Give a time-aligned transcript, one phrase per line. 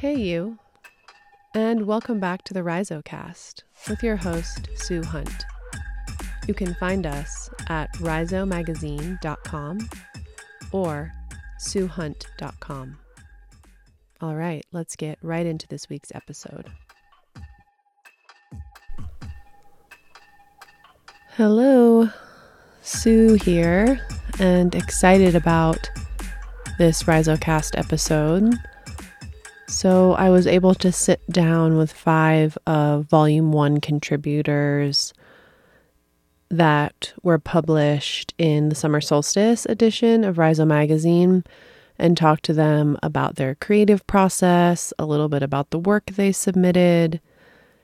[0.00, 0.58] Hey, you,
[1.56, 5.44] and welcome back to the RhizoCast with your host, Sue Hunt.
[6.46, 9.90] You can find us at rhizomagazine.com
[10.70, 11.12] or
[11.60, 12.98] suehunt.com.
[14.20, 16.70] All right, let's get right into this week's episode.
[21.30, 22.08] Hello,
[22.82, 24.06] Sue here,
[24.38, 25.90] and excited about
[26.78, 28.54] this RhizoCast episode.
[29.68, 35.12] So, I was able to sit down with five of Volume 1 contributors
[36.48, 41.44] that were published in the Summer Solstice edition of Rhizo Magazine
[41.98, 46.32] and talk to them about their creative process, a little bit about the work they
[46.32, 47.20] submitted.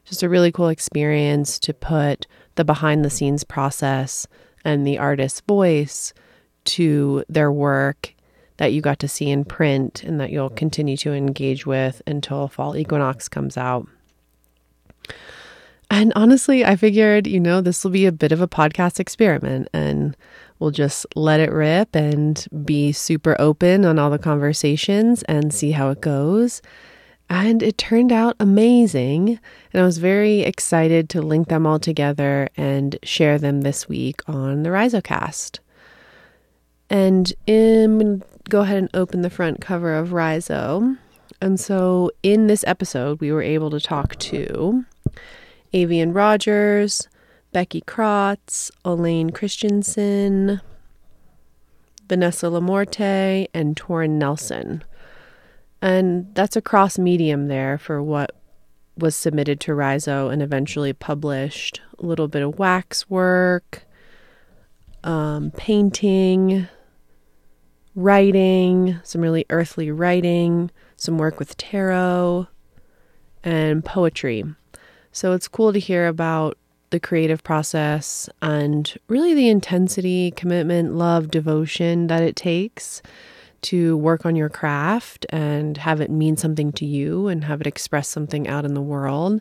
[0.07, 4.27] Just a really cool experience to put the behind the scenes process
[4.65, 6.15] and the artist's voice
[6.65, 8.13] to their work
[8.57, 12.49] that you got to see in print and that you'll continue to engage with until
[12.49, 13.87] fall equinox comes out.
[15.91, 19.69] And honestly, I figured, you know, this will be a bit of a podcast experiment
[19.73, 20.16] and
[20.59, 25.73] we'll just let it rip and be super open on all the conversations and see
[25.73, 26.63] how it goes.
[27.29, 29.39] And it turned out amazing.
[29.73, 34.21] And I was very excited to link them all together and share them this week
[34.27, 35.59] on the RhizoCast.
[36.91, 40.96] And to go ahead and open the front cover of Rhizo.
[41.40, 44.84] And so in this episode, we were able to talk to
[45.73, 47.09] Avian Rogers,
[47.52, 50.60] Becky Krotz, Elaine Christensen,
[52.09, 54.84] Vanessa Lamorte, and Torin Nelson.
[55.80, 58.32] And that's a cross medium there for what
[58.96, 61.80] was submitted to Rhizo and eventually published.
[61.98, 63.84] A little bit of wax work,
[65.03, 66.69] um, painting,
[67.94, 72.47] writing, some really earthly writing, some work with tarot,
[73.42, 74.44] and poetry.
[75.12, 76.59] So it's cool to hear about
[76.91, 83.03] the creative process and really the intensity, commitment, love, devotion that it takes
[83.62, 87.66] to work on your craft and have it mean something to you and have it
[87.66, 89.41] express something out in the world.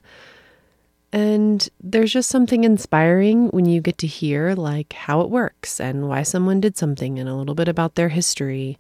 [1.14, 6.10] And there's just something inspiring when you get to hear like how it works and
[6.10, 8.80] why someone did something and a little bit about their history.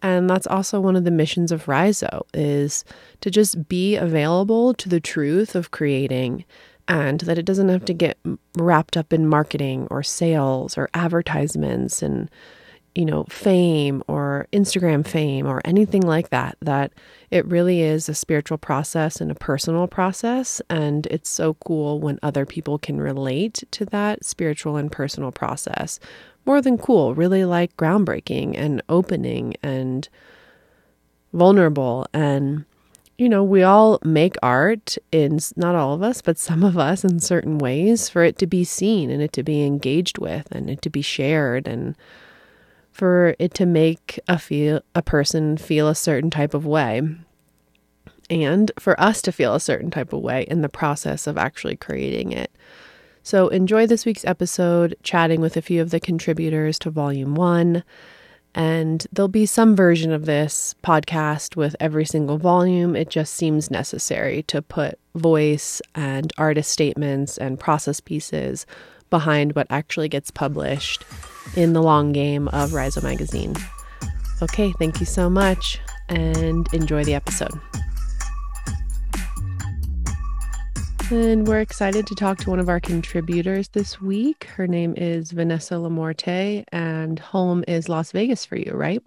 [0.00, 2.84] And that's also one of the missions of Rhizo is
[3.20, 6.44] to just be available to the truth of creating
[6.86, 8.16] and that it doesn't have to get
[8.56, 12.30] wrapped up in marketing or sales or advertisements and
[12.94, 16.92] you know, fame or Instagram fame or anything like that, that
[17.30, 20.60] it really is a spiritual process and a personal process.
[20.68, 26.00] And it's so cool when other people can relate to that spiritual and personal process.
[26.44, 30.08] More than cool, really like groundbreaking and opening and
[31.32, 32.06] vulnerable.
[32.12, 32.64] And,
[33.18, 37.04] you know, we all make art in not all of us, but some of us
[37.04, 40.68] in certain ways for it to be seen and it to be engaged with and
[40.68, 41.94] it to be shared and
[42.92, 47.02] for it to make a feel a person feel a certain type of way
[48.28, 51.76] and for us to feel a certain type of way in the process of actually
[51.76, 52.50] creating it.
[53.22, 57.82] So enjoy this week's episode chatting with a few of the contributors to volume 1
[58.54, 62.96] and there'll be some version of this podcast with every single volume.
[62.96, 68.66] It just seems necessary to put voice and artist statements and process pieces
[69.08, 71.04] behind what actually gets published
[71.56, 73.54] in the long game of Rhizo Magazine.
[74.42, 75.78] Okay, thank you so much
[76.08, 77.60] and enjoy the episode.
[81.10, 84.44] And we're excited to talk to one of our contributors this week.
[84.44, 89.02] Her name is Vanessa Lamorte, and home is Las Vegas for you, right?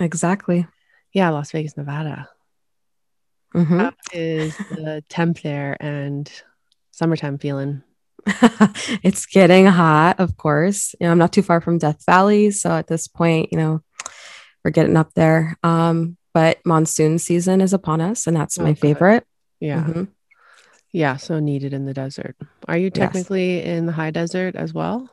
[0.00, 0.66] Exactly.
[1.12, 2.28] Yeah, Las Vegas, Nevada.
[3.54, 3.78] Mm-hmm.
[3.78, 6.30] How is the temp there and
[6.90, 7.84] summertime feeling?
[9.02, 10.94] it's getting hot, of course.
[11.00, 12.50] You know, I'm not too far from Death Valley.
[12.50, 13.82] So at this point, you know,
[14.64, 15.56] we're getting up there.
[15.62, 18.80] Um, but monsoon season is upon us, and that's oh, my good.
[18.80, 19.26] favorite.
[19.60, 19.84] Yeah.
[19.84, 20.04] Mm-hmm.
[20.92, 21.16] Yeah.
[21.16, 22.36] So needed in the desert.
[22.68, 23.66] Are you technically yes.
[23.66, 25.08] in the high desert as well?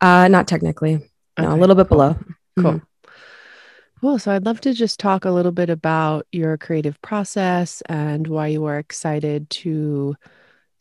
[0.00, 0.94] Uh, not technically.
[0.94, 1.08] Okay.
[1.38, 2.16] No, a little bit below.
[2.58, 2.72] Cool.
[2.72, 3.10] Mm-hmm.
[4.00, 4.18] Cool.
[4.18, 8.48] So I'd love to just talk a little bit about your creative process and why
[8.48, 10.16] you are excited to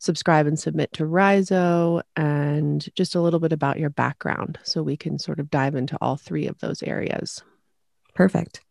[0.03, 4.97] subscribe and submit to Rhizo, and just a little bit about your background so we
[4.97, 7.41] can sort of dive into all three of those areas.
[8.13, 8.61] Perfect.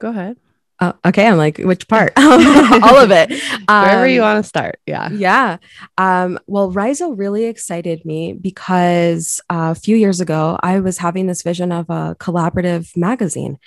[0.00, 0.38] Go ahead.
[0.80, 1.26] Oh, okay.
[1.26, 2.12] I'm like, which part?
[2.16, 3.32] All of it.
[3.68, 4.78] Um, Wherever you want to start.
[4.86, 5.10] Yeah.
[5.10, 5.56] Yeah.
[5.96, 11.26] Um, well, Rhizo really excited me because uh, a few years ago, I was having
[11.26, 13.58] this vision of a collaborative magazine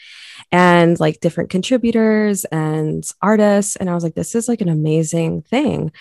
[0.54, 3.76] and like different contributors and artists.
[3.76, 5.92] And I was like, this is like an amazing thing.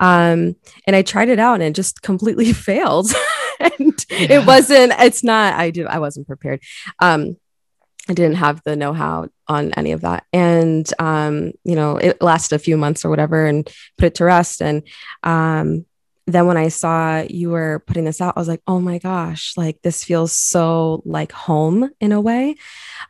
[0.00, 3.12] Um, and I tried it out and it just completely failed.
[3.60, 4.40] and yeah.
[4.40, 6.60] it wasn't, it's not, I did, I wasn't prepared.
[6.98, 7.36] Um,
[8.08, 10.24] I didn't have the know-how on any of that.
[10.32, 13.68] And um, you know, it lasted a few months or whatever and
[13.98, 14.62] put it to rest.
[14.62, 14.82] And
[15.22, 15.86] um,
[16.26, 19.56] then when I saw you were putting this out, I was like, oh my gosh,
[19.56, 22.56] like this feels so like home in a way.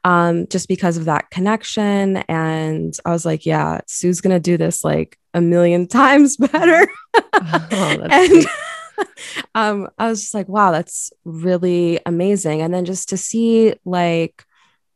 [0.05, 2.19] Um, just because of that connection.
[2.29, 6.89] And I was like, yeah, Sue's gonna do this like a million times better.
[7.35, 8.47] oh, and
[9.55, 12.63] um, I was just like, wow, that's really amazing.
[12.63, 14.46] And then just to see like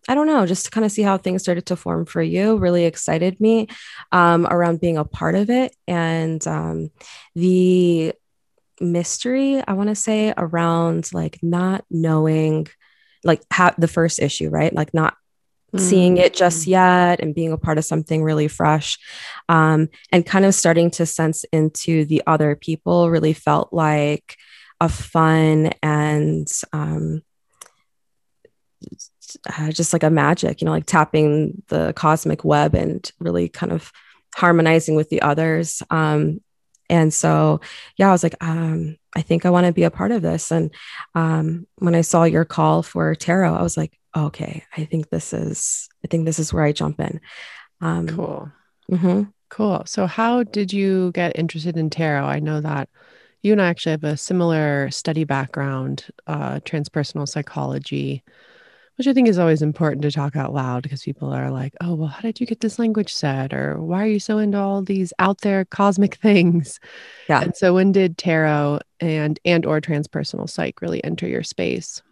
[0.09, 2.57] I don't know, just to kind of see how things started to form for you
[2.57, 3.69] really excited me
[4.13, 5.75] um, around being a part of it.
[5.87, 6.91] And um,
[7.35, 8.15] the
[8.81, 12.69] mystery, I want to say, around like not knowing,
[13.25, 14.75] like how the first issue, right?
[14.75, 15.15] Like not
[15.75, 15.81] mm.
[15.81, 16.69] seeing it just mm.
[16.69, 18.99] yet and being a part of something really fresh
[19.49, 24.37] um, and kind of starting to sense into the other people really felt like
[24.81, 27.23] a fun and um,
[29.59, 33.73] uh, just like a magic, you know, like tapping the cosmic web and really kind
[33.73, 33.93] of
[34.35, 35.83] harmonizing with the others.
[35.91, 36.41] Um,
[36.89, 37.61] and so,
[37.97, 40.51] yeah, I was like, um, I think I want to be a part of this.
[40.51, 40.75] And
[41.15, 45.33] um, when I saw your call for tarot, I was like, okay, I think this
[45.33, 47.21] is, I think this is where I jump in.
[47.81, 48.53] Um, cool.
[48.91, 49.23] Mm-hmm.
[49.51, 49.83] Cool.
[49.87, 52.25] So, how did you get interested in tarot?
[52.25, 52.89] I know that
[53.43, 58.23] you and I actually have a similar study background, uh, transpersonal psychology
[59.01, 61.95] which I think is always important to talk out loud because people are like, oh,
[61.95, 63.55] well, how did you get this language set?
[63.55, 66.79] Or why are you so into all these out there cosmic things?
[67.27, 67.41] Yeah.
[67.41, 72.03] And so when did tarot and and or transpersonal psych really enter your space?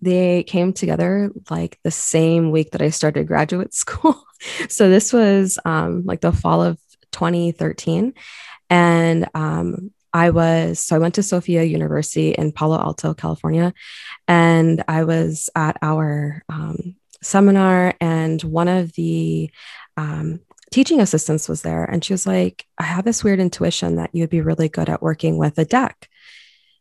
[0.00, 4.24] They came together like the same week that I started graduate school.
[4.70, 6.78] so this was um, like the fall of
[7.12, 8.14] 2013.
[8.70, 13.72] And um, I was, so I went to Sofia University in Palo Alto, California,
[14.26, 19.50] and I was at our um, seminar, and one of the
[19.96, 20.40] um,
[20.70, 24.30] teaching assistants was there, and she was like, I have this weird intuition that you'd
[24.30, 26.08] be really good at working with a deck.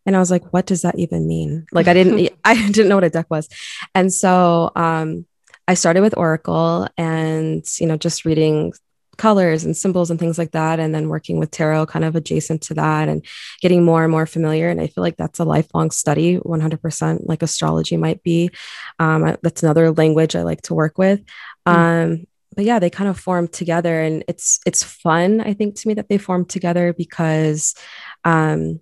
[0.06, 1.68] And I was like, what does that even mean?
[1.72, 3.48] Like, I didn't, I didn't know what a deck was.
[3.94, 5.26] And so, um,
[5.68, 8.74] I started with Oracle and, you know, just reading
[9.20, 10.80] colors and symbols and things like that.
[10.80, 13.24] And then working with tarot kind of adjacent to that and
[13.62, 14.70] getting more and more familiar.
[14.70, 18.50] And I feel like that's a lifelong study, 100% like astrology might be.
[18.98, 21.22] Um, that's another language I like to work with.
[21.68, 21.74] Mm.
[21.74, 25.42] Um, but yeah, they kind of form together and it's, it's fun.
[25.42, 27.76] I think to me that they form together because,
[28.24, 28.80] um,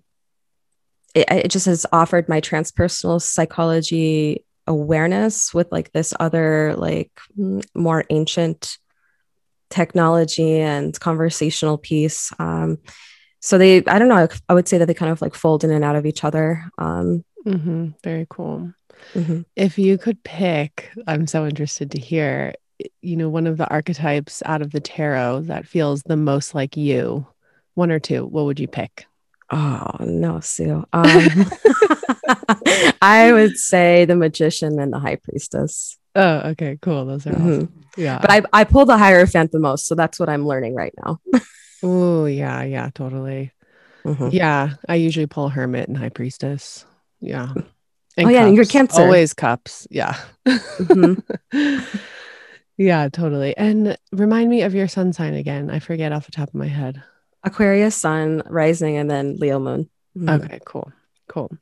[1.14, 7.10] it, it just has offered my transpersonal psychology awareness with like this other like
[7.74, 8.78] more ancient
[9.70, 12.32] technology and conversational piece.
[12.38, 12.78] Um,
[13.40, 15.70] so they, I don't know, I would say that they kind of like fold in
[15.70, 16.64] and out of each other.
[16.78, 17.88] Um, mm-hmm.
[18.02, 18.72] Very cool.
[19.14, 19.42] Mm-hmm.
[19.56, 22.54] If you could pick, I'm so interested to hear,
[23.00, 26.76] you know, one of the archetypes out of the tarot that feels the most like
[26.76, 27.26] you,
[27.74, 29.06] one or two, what would you pick?
[29.50, 30.84] Oh no, Sue.
[30.92, 31.46] Um,
[33.02, 35.97] I would say the magician and the high priestess.
[36.18, 37.06] Oh, okay, cool.
[37.06, 37.48] Those are mm-hmm.
[37.48, 37.84] awesome.
[37.96, 38.18] Yeah.
[38.20, 41.20] But I I pull the Hierophant the most, so that's what I'm learning right now.
[41.84, 43.52] oh, yeah, yeah, totally.
[44.04, 44.30] Mm-hmm.
[44.32, 46.84] Yeah, I usually pull Hermit and High Priestess.
[47.20, 47.52] Yeah.
[48.16, 49.02] And oh, yeah, and you're Cancer.
[49.02, 49.86] Always cups.
[49.90, 50.18] Yeah.
[50.46, 51.96] Mm-hmm.
[52.76, 53.56] yeah, totally.
[53.56, 55.70] And remind me of your sun sign again.
[55.70, 57.00] I forget off the top of my head.
[57.44, 59.88] Aquarius sun rising and then Leo moon.
[60.16, 60.28] Mm-hmm.
[60.28, 60.90] Okay, cool.
[61.28, 61.52] Cool.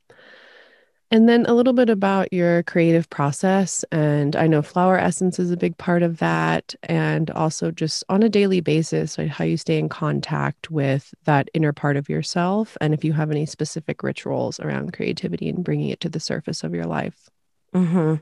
[1.09, 3.85] And then a little bit about your creative process.
[3.91, 6.75] And I know flower essence is a big part of that.
[6.83, 11.49] And also just on a daily basis, like how you stay in contact with that
[11.53, 12.75] inner part of yourself.
[12.81, 16.63] And if you have any specific rituals around creativity and bringing it to the surface
[16.63, 17.29] of your life.
[17.73, 18.15] Mm-hmm.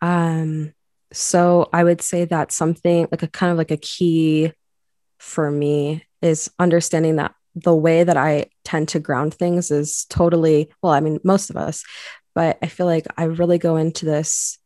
[0.00, 0.74] Um,
[1.12, 4.52] so I would say that something like a kind of like a key
[5.18, 10.70] for me is understanding that the way that I tend to ground things is totally,
[10.80, 11.82] well, I mean, most of us,
[12.34, 14.58] but I feel like I really go into this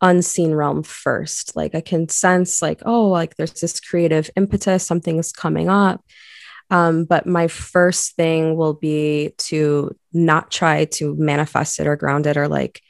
[0.00, 1.54] unseen realm first.
[1.54, 6.02] Like I can sense, like, oh, like there's this creative impetus, something's coming up.
[6.70, 12.26] Um, but my first thing will be to not try to manifest it or ground
[12.26, 12.80] it or like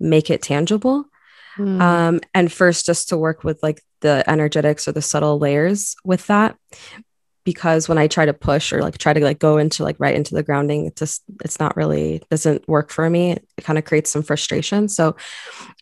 [0.00, 1.04] make it tangible.
[1.56, 1.80] Mm.
[1.80, 6.26] Um, and first, just to work with like the energetics or the subtle layers with
[6.26, 6.56] that,
[7.44, 10.14] because when I try to push or like try to like go into like right
[10.14, 13.32] into the grounding, it just it's not really doesn't work for me.
[13.32, 14.88] It, kind of creates some frustration.
[14.88, 15.14] So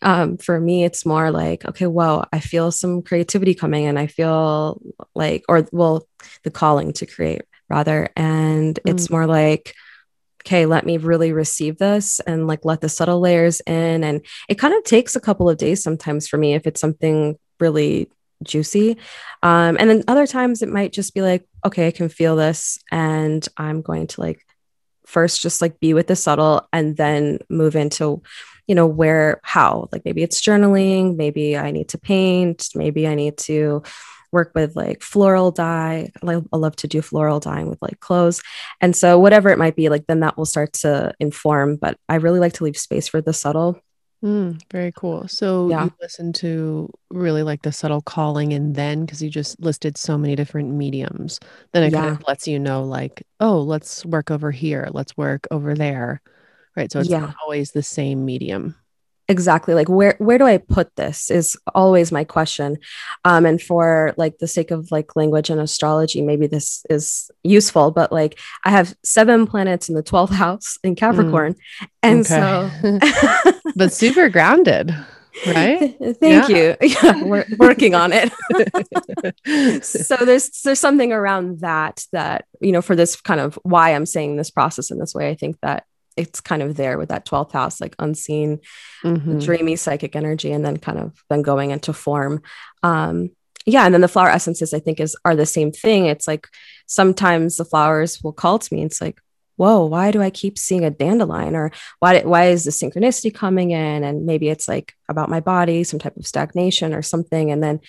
[0.03, 4.07] um, for me, it's more like okay, well, I feel some creativity coming, and I
[4.07, 4.81] feel
[5.15, 6.07] like or well,
[6.43, 8.91] the calling to create rather, and mm.
[8.91, 9.73] it's more like
[10.41, 14.03] okay, let me really receive this and like let the subtle layers in.
[14.03, 17.37] And it kind of takes a couple of days sometimes for me if it's something
[17.59, 18.09] really
[18.43, 18.97] juicy.
[19.43, 22.79] Um, and then other times it might just be like, okay, I can feel this
[22.91, 24.45] and I'm going to like
[25.05, 28.21] first just like be with the subtle and then move into
[28.67, 33.15] you know where how like maybe it's journaling maybe i need to paint maybe i
[33.15, 33.83] need to
[34.31, 36.11] work with like floral dye.
[36.25, 38.41] I love to do floral dyeing with like clothes.
[38.79, 41.75] And so, whatever it might be, like then that will start to inform.
[41.75, 43.81] But I really like to leave space for the subtle.
[44.23, 45.27] Mm, very cool.
[45.27, 45.85] So yeah.
[45.85, 50.17] you listen to really like the subtle calling and then because you just listed so
[50.17, 51.39] many different mediums,
[51.73, 52.01] then it yeah.
[52.01, 56.21] kind of lets you know like, oh, let's work over here, let's work over there.
[56.75, 56.91] Right.
[56.91, 57.19] So it's yeah.
[57.19, 58.75] not always the same medium
[59.31, 62.77] exactly like where where do i put this is always my question
[63.23, 67.91] um and for like the sake of like language and astrology maybe this is useful
[67.91, 71.87] but like i have seven planets in the 12th house in capricorn mm.
[72.03, 72.69] and so
[73.75, 74.95] but super grounded
[75.47, 75.97] right?
[76.19, 76.47] Thank yeah.
[76.47, 76.75] you.
[76.81, 77.23] Yeah.
[77.23, 78.31] We're working on it.
[79.83, 84.05] So there's there's something around that that you know for this kind of why i'm
[84.05, 85.85] saying this process in this way i think that
[86.15, 88.59] it's kind of there with that 12th house like unseen
[89.03, 89.39] mm-hmm.
[89.39, 92.41] dreamy psychic energy and then kind of then going into form.
[92.83, 93.31] Um
[93.65, 96.05] yeah and then the flower essences i think is are the same thing.
[96.05, 96.47] It's like
[96.87, 99.19] sometimes the flowers will call to me it's like
[99.61, 101.55] whoa why do i keep seeing a dandelion?
[101.55, 104.03] Or why why is the synchronicity coming in?
[104.03, 107.51] And maybe it's like about my body some type of stagnation or something.
[107.51, 107.79] And then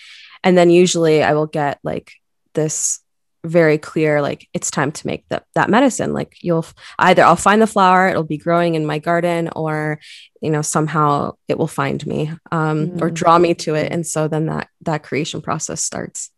[0.44, 2.12] and then usually i will get like
[2.54, 3.00] this
[3.44, 6.12] very clear like it's time to make that that medicine.
[6.12, 6.66] Like you'll
[6.98, 9.98] either I'll find the flower it'll be growing in my garden or
[10.40, 13.02] you know somehow it will find me um mm.
[13.02, 13.90] or draw me to it.
[13.90, 16.30] And so then that that creation process starts.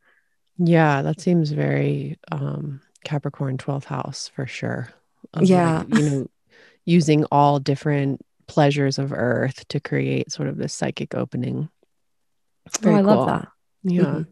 [0.57, 4.89] Yeah that seems very um Capricorn 12th house for sure
[5.41, 6.31] yeah like, you know
[6.85, 11.69] using all different pleasures of earth to create sort of this psychic opening
[12.81, 13.17] very oh, I cool.
[13.17, 13.49] love that
[13.85, 14.23] yeah mm-hmm.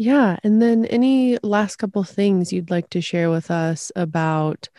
[0.00, 0.38] Yeah.
[0.42, 4.70] And then any last couple things you'd like to share with us about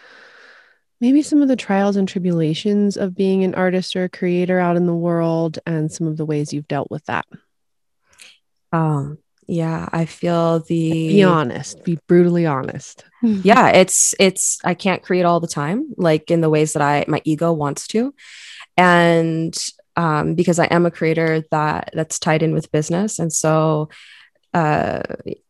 [0.99, 4.77] maybe some of the trials and tribulations of being an artist or a creator out
[4.77, 7.27] in the world and some of the ways you've dealt with that?
[8.71, 9.19] Um,
[9.51, 13.03] yeah, I feel the be honest, be brutally honest.
[13.21, 17.03] yeah, it's it's I can't create all the time, like in the ways that I
[17.09, 18.13] my ego wants to.
[18.77, 19.53] And
[19.97, 23.19] um, because I am a creator that that's tied in with business.
[23.19, 23.89] And so
[24.53, 25.01] uh,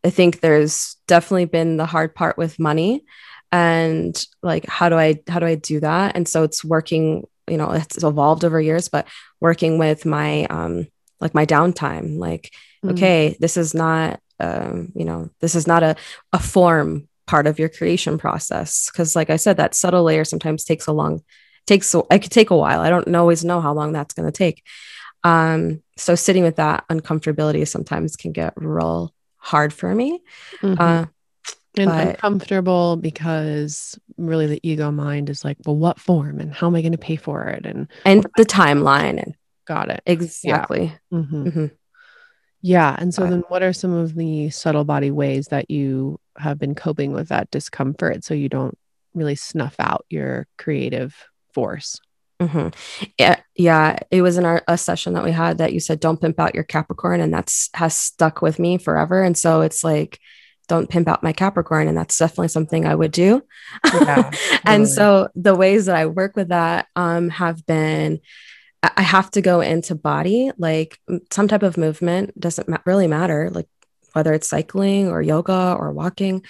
[0.04, 3.06] I think there's definitely been the hard part with money
[3.52, 6.16] and like how do I how do I do that?
[6.16, 9.08] And so it's working, you know, it's evolved over years, but
[9.40, 10.88] working with my um
[11.22, 12.52] like my downtime, like,
[12.84, 12.96] mm-hmm.
[12.96, 15.96] okay, this is not um, you know, this is not a,
[16.34, 18.90] a form part of your creation process.
[18.90, 21.22] Cause like I said, that subtle layer sometimes takes a long
[21.68, 22.82] takes I could take a while.
[22.82, 24.64] I don't always know how long that's gonna take.
[25.24, 30.22] Um, so sitting with that uncomfortability sometimes can get real hard for me.
[30.62, 30.82] Mm-hmm.
[30.82, 31.06] Uh,
[31.78, 36.68] and but, uncomfortable because really the ego mind is like, well, what form and how
[36.68, 37.66] am I going to pay for it?
[37.66, 40.02] And and the timeline and got it.
[40.06, 40.94] Exactly.
[41.12, 41.20] Yeah.
[41.20, 41.48] Mm-hmm.
[41.48, 41.66] Mm-hmm.
[42.62, 42.96] yeah.
[42.98, 46.76] And so then what are some of the subtle body ways that you have been
[46.76, 48.78] coping with that discomfort so you don't
[49.14, 51.16] really snuff out your creative
[51.54, 52.00] force?
[52.42, 52.70] Mm-hmm.
[53.20, 54.00] Yeah, yeah.
[54.10, 56.56] It was in our a session that we had that you said don't pimp out
[56.56, 59.22] your Capricorn, and that's has stuck with me forever.
[59.22, 60.20] And so it's like,
[60.68, 63.44] don't pimp out my Capricorn, and that's definitely something I would do.
[63.94, 64.32] Yeah,
[64.66, 68.20] and so the ways that I work with that um, have been.
[68.84, 71.00] I have to go into body, like
[71.32, 73.50] some type of movement doesn't ma- really matter.
[73.52, 73.68] Like
[74.14, 76.44] whether it's cycling or yoga or walking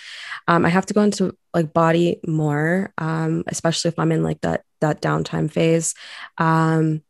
[0.47, 4.41] um, i have to go into like body more um, especially if i'm in like
[4.41, 5.93] that that downtime phase
[6.37, 7.01] um,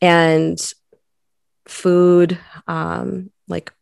[0.00, 0.72] and
[1.66, 3.72] food um, like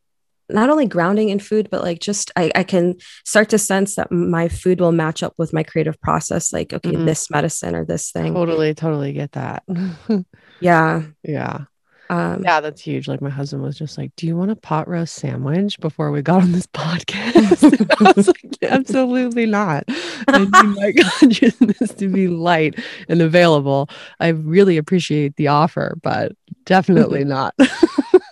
[0.49, 4.11] not only grounding in food but like just I, I can start to sense that
[4.11, 7.07] my food will match up with my creative process like okay mm-hmm.
[7.07, 9.63] this medicine or this thing totally totally get that
[10.61, 11.65] yeah yeah
[12.11, 13.07] um, yeah, that's huge.
[13.07, 16.23] Like my husband was just like, "Do you want a pot roast sandwich before we
[16.23, 19.85] got on this podcast?" I was like, "Absolutely not."
[20.27, 22.75] I need my consciousness to be light
[23.09, 23.89] and available.
[24.19, 26.33] I really appreciate the offer, but
[26.65, 27.55] definitely not.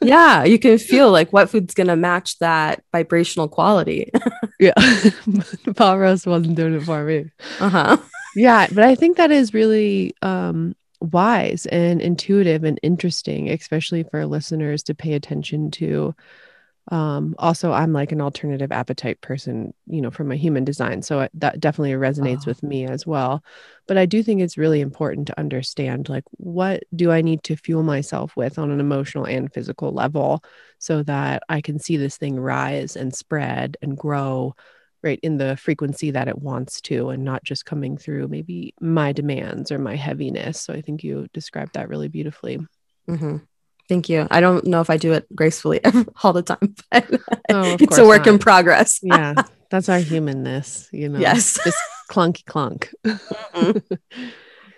[0.02, 4.10] yeah, you can feel like what food's going to match that vibrational quality.
[4.58, 4.74] yeah.
[5.76, 7.30] Pot roast wasn't doing it for me.
[7.60, 7.96] Uh-huh.
[8.34, 14.26] Yeah, but I think that is really um wise and intuitive and interesting, especially for
[14.26, 16.14] listeners to pay attention to
[16.90, 21.20] um also i'm like an alternative appetite person you know from my human design so
[21.20, 22.46] I, that definitely resonates oh.
[22.46, 23.44] with me as well
[23.86, 27.56] but i do think it's really important to understand like what do i need to
[27.56, 30.42] fuel myself with on an emotional and physical level
[30.78, 34.54] so that i can see this thing rise and spread and grow
[35.02, 39.12] right in the frequency that it wants to and not just coming through maybe my
[39.12, 42.58] demands or my heaviness so i think you described that really beautifully
[43.08, 43.36] mm-hmm.
[43.88, 44.26] Thank you.
[44.30, 45.80] I don't know if I do it gracefully
[46.22, 48.34] all the time, but oh, it's a work not.
[48.34, 49.00] in progress.
[49.02, 49.34] yeah,
[49.70, 51.18] that's our humanness, you know.
[51.18, 51.78] Yes, just
[52.10, 52.92] clunky clunk.
[53.04, 53.94] mm-hmm.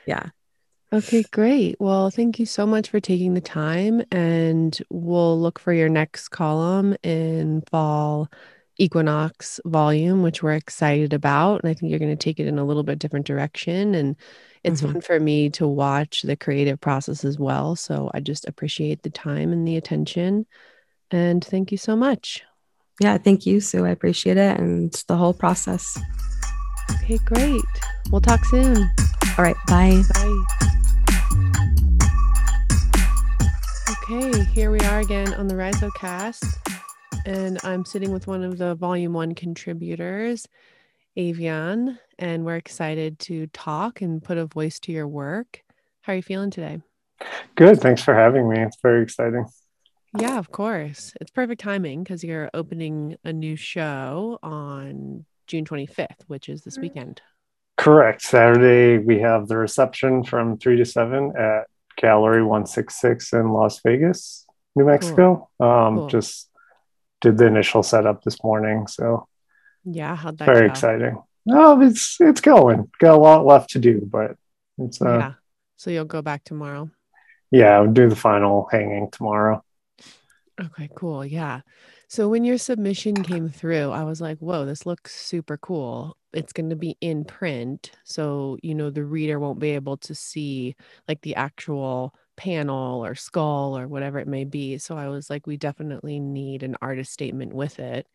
[0.07, 0.29] Yeah.
[0.93, 1.77] Okay, great.
[1.79, 6.29] Well, thank you so much for taking the time, and we'll look for your next
[6.31, 8.29] column in fall
[8.81, 11.63] equinox volume, which we're excited about.
[11.63, 14.17] And I think you're going to take it in a little bit different direction and
[14.65, 14.93] it's mm-hmm.
[14.93, 17.77] fun for me to watch the creative process as well.
[17.77, 20.47] So I just appreciate the time and the attention.
[21.11, 22.43] And thank you so much.
[23.01, 23.87] Yeah, thank you, Sue.
[23.87, 25.99] I appreciate it and the whole process.
[27.03, 27.63] Okay, great.
[28.11, 28.77] We'll talk soon.
[29.39, 30.03] All right, bye.
[30.15, 30.45] Bye.
[34.03, 36.45] Okay, here we are again on the Rhizocast,
[37.25, 40.47] and I'm sitting with one of the Volume 1 contributors,
[41.17, 45.62] Avian, and we're excited to talk and put a voice to your work.
[46.02, 46.81] How are you feeling today?
[47.55, 47.81] Good.
[47.81, 48.61] Thanks for having me.
[48.61, 49.47] It's very exciting.
[50.19, 51.12] Yeah, of course.
[51.21, 56.79] It's perfect timing because you're opening a new show on June 25th, which is this
[56.79, 57.21] weekend.
[57.76, 58.23] Correct.
[58.23, 64.47] Saturday, we have the reception from 3 to 7 at Gallery 166 in Las Vegas,
[64.75, 65.49] New Mexico.
[65.59, 65.69] Cool.
[65.69, 66.07] Um, cool.
[66.09, 66.50] Just
[67.21, 68.87] did the initial setup this morning.
[68.87, 69.29] So
[69.85, 70.73] yeah, how'd that very go?
[70.73, 71.23] exciting.
[71.47, 72.91] No, it's it's going.
[72.99, 74.37] Got a lot left to do, but
[74.79, 75.33] it's uh, yeah.
[75.77, 76.91] So you'll go back tomorrow.
[77.50, 79.65] Yeah, I'll do the final hanging tomorrow.
[80.61, 81.25] Okay, cool.
[81.25, 81.62] Yeah.
[82.09, 86.16] So when your submission came through, I was like, whoa, this looks super cool.
[86.33, 87.92] It's going to be in print.
[88.05, 90.77] So, you know, the reader won't be able to see
[91.09, 94.79] like the actual panel or skull or whatever it may be.
[94.79, 98.07] So I was like, we definitely need an artist statement with it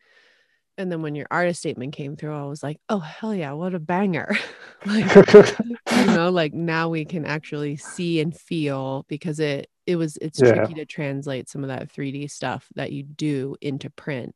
[0.78, 3.74] and then when your artist statement came through, I was like, oh hell yeah, what
[3.74, 4.36] a banger.
[4.86, 10.18] like you know, like now we can actually see and feel because it it was
[10.18, 10.52] it's yeah.
[10.52, 14.34] tricky to translate some of that 3D stuff that you do into print.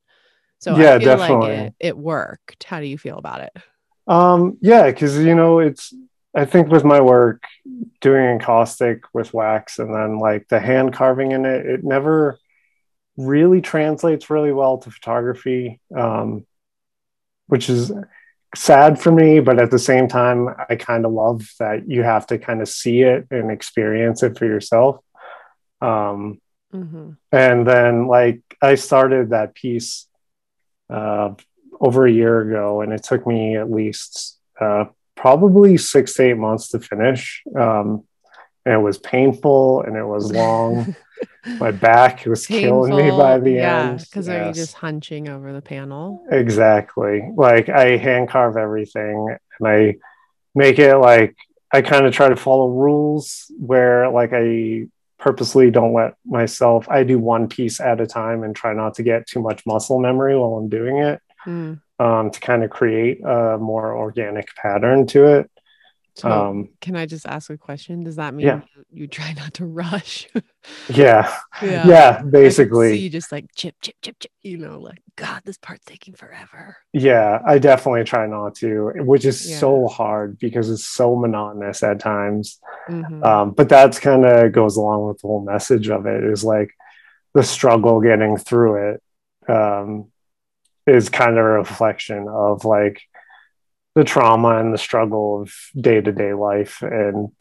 [0.59, 1.49] So yeah, I feel definitely.
[1.49, 2.65] like it, it worked.
[2.65, 3.53] How do you feel about it?
[4.07, 5.93] Um, yeah, because you know, it's
[6.35, 7.43] I think with my work
[8.01, 12.39] doing encaustic with wax and then like the hand carving in it, it never
[13.17, 16.47] really translates really well to photography, um,
[17.49, 17.93] which is
[18.55, 19.41] sad for me.
[19.41, 22.69] But at the same time, I kind of love that you have to kind of
[22.69, 24.99] see it and experience it for yourself.
[25.81, 26.41] Um,
[26.73, 27.13] mm-hmm.
[27.33, 30.07] And then, like, I started that piece
[30.89, 31.35] uh,
[31.81, 34.87] over a year ago, and it took me at least uh,
[35.21, 37.43] probably six to eight months to finish.
[37.55, 38.05] Um,
[38.65, 40.97] and it was painful and it was long.
[41.59, 44.01] my back was Painful, killing me by the yeah, end.
[44.01, 44.37] Because yes.
[44.37, 46.25] are you just hunching over the panel?
[46.31, 47.31] Exactly.
[47.35, 49.97] Like I hand carve everything and I
[50.55, 51.37] make it like
[51.73, 54.87] I kind of try to follow rules where like I
[55.19, 59.03] purposely don't let myself I do one piece at a time and try not to
[59.03, 61.21] get too much muscle memory while I'm doing it.
[61.47, 61.81] Mm.
[61.99, 65.51] Um, to kind of create a more organic pattern to it.
[66.15, 68.05] So um, can I just ask a question?
[68.05, 68.61] Does that mean yeah.
[68.91, 70.29] you, you, try not to rush?
[70.89, 71.35] yeah.
[71.63, 71.87] yeah.
[71.87, 72.23] Yeah.
[72.23, 72.99] Basically.
[72.99, 76.77] you just like chip, chip, chip, chip, you know, like, God, this part's taking forever.
[76.93, 77.41] Yeah.
[77.47, 79.59] I definitely try not to, which is yeah.
[79.59, 82.59] so hard because it's so monotonous at times.
[82.89, 83.23] Mm-hmm.
[83.23, 86.73] Um, but that's kind of goes along with the whole message of it is like
[87.35, 89.03] the struggle getting through it
[89.51, 90.11] um,
[90.95, 93.03] is kind of a reflection of like,
[93.95, 97.33] the trauma and the struggle of day to day life and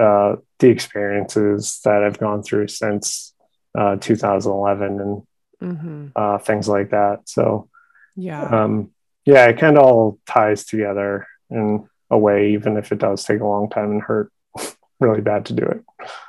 [0.00, 3.34] uh, the experiences that I've gone through since
[3.76, 5.22] uh, 2011 and
[5.62, 6.06] mm-hmm.
[6.16, 7.28] uh, things like that.
[7.28, 7.68] So,
[8.16, 8.90] yeah, um,
[9.24, 13.40] yeah, it kind of all ties together in a way, even if it does take
[13.40, 14.32] a long time and hurt
[15.00, 15.84] really bad to do it.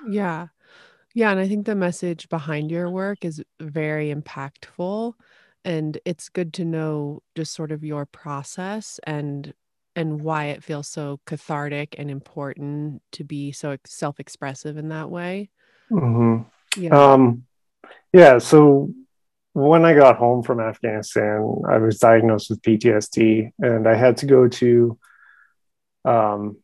[0.09, 0.47] Yeah.
[1.15, 1.31] Yeah.
[1.31, 5.13] And I think the message behind your work is very impactful.
[5.65, 9.53] And it's good to know just sort of your process and
[9.95, 15.49] and why it feels so cathartic and important to be so self-expressive in that way.
[15.91, 16.81] Mm-hmm.
[16.81, 17.13] Yeah.
[17.13, 17.45] Um,
[18.13, 18.37] yeah.
[18.37, 18.93] So
[19.53, 24.25] when I got home from Afghanistan, I was diagnosed with PTSD, and I had to
[24.25, 24.97] go to
[26.05, 26.57] um,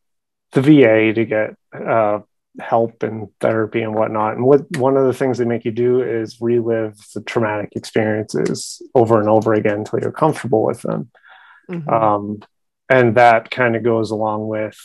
[0.51, 2.19] the VA to get uh,
[2.59, 4.35] help and therapy and whatnot.
[4.35, 8.81] And what one of the things they make you do is relive the traumatic experiences
[8.93, 11.11] over and over again until you're comfortable with them.
[11.69, 11.89] Mm-hmm.
[11.89, 12.43] Um,
[12.89, 14.77] and that kind of goes along with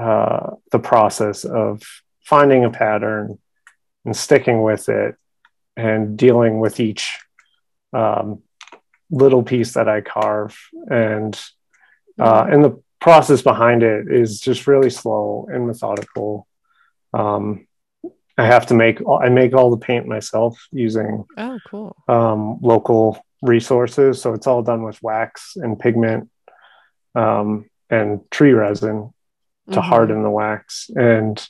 [0.00, 1.82] uh, the process of
[2.24, 3.38] finding a pattern
[4.04, 5.16] and sticking with it
[5.76, 7.18] and dealing with each
[7.92, 8.42] um,
[9.10, 10.56] little piece that I carve.
[10.90, 11.38] And
[12.18, 12.52] uh, mm-hmm.
[12.52, 16.46] and the process behind it is just really slow and methodical.
[17.16, 17.66] Um,
[18.38, 23.24] I have to make I make all the paint myself using oh cool um, local
[23.42, 24.20] resources.
[24.20, 26.28] So it's all done with wax and pigment
[27.14, 29.12] um, and tree resin
[29.70, 29.88] to mm-hmm.
[29.88, 30.90] harden the wax.
[30.94, 31.44] And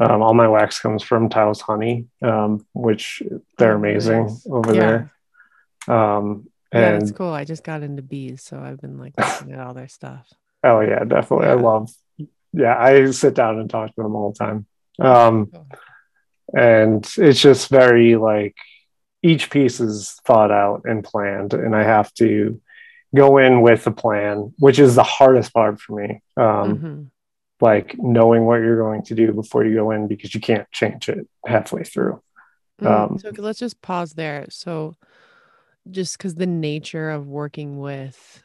[0.00, 3.22] um, all my wax comes from Taos Honey, um, which
[3.58, 4.46] they're oh, amazing nice.
[4.50, 5.08] over yeah.
[5.86, 5.96] there.
[5.96, 7.32] Um, and yeah, it's cool.
[7.32, 10.28] I just got into bees, so I've been like looking at all their stuff.
[10.64, 11.46] Oh yeah, definitely.
[11.46, 11.52] Yeah.
[11.52, 11.90] I love.
[12.52, 14.66] Yeah, I sit down and talk to them all the time.
[15.00, 15.50] Um,
[16.54, 18.56] and it's just very like
[19.22, 22.60] each piece is thought out and planned, and I have to
[23.14, 26.22] go in with a plan, which is the hardest part for me.
[26.36, 27.02] Um, mm-hmm.
[27.60, 31.08] Like knowing what you're going to do before you go in because you can't change
[31.08, 32.22] it halfway through.
[32.82, 34.46] Mm, um, so let's just pause there.
[34.50, 34.94] So,
[35.90, 38.42] just because the nature of working with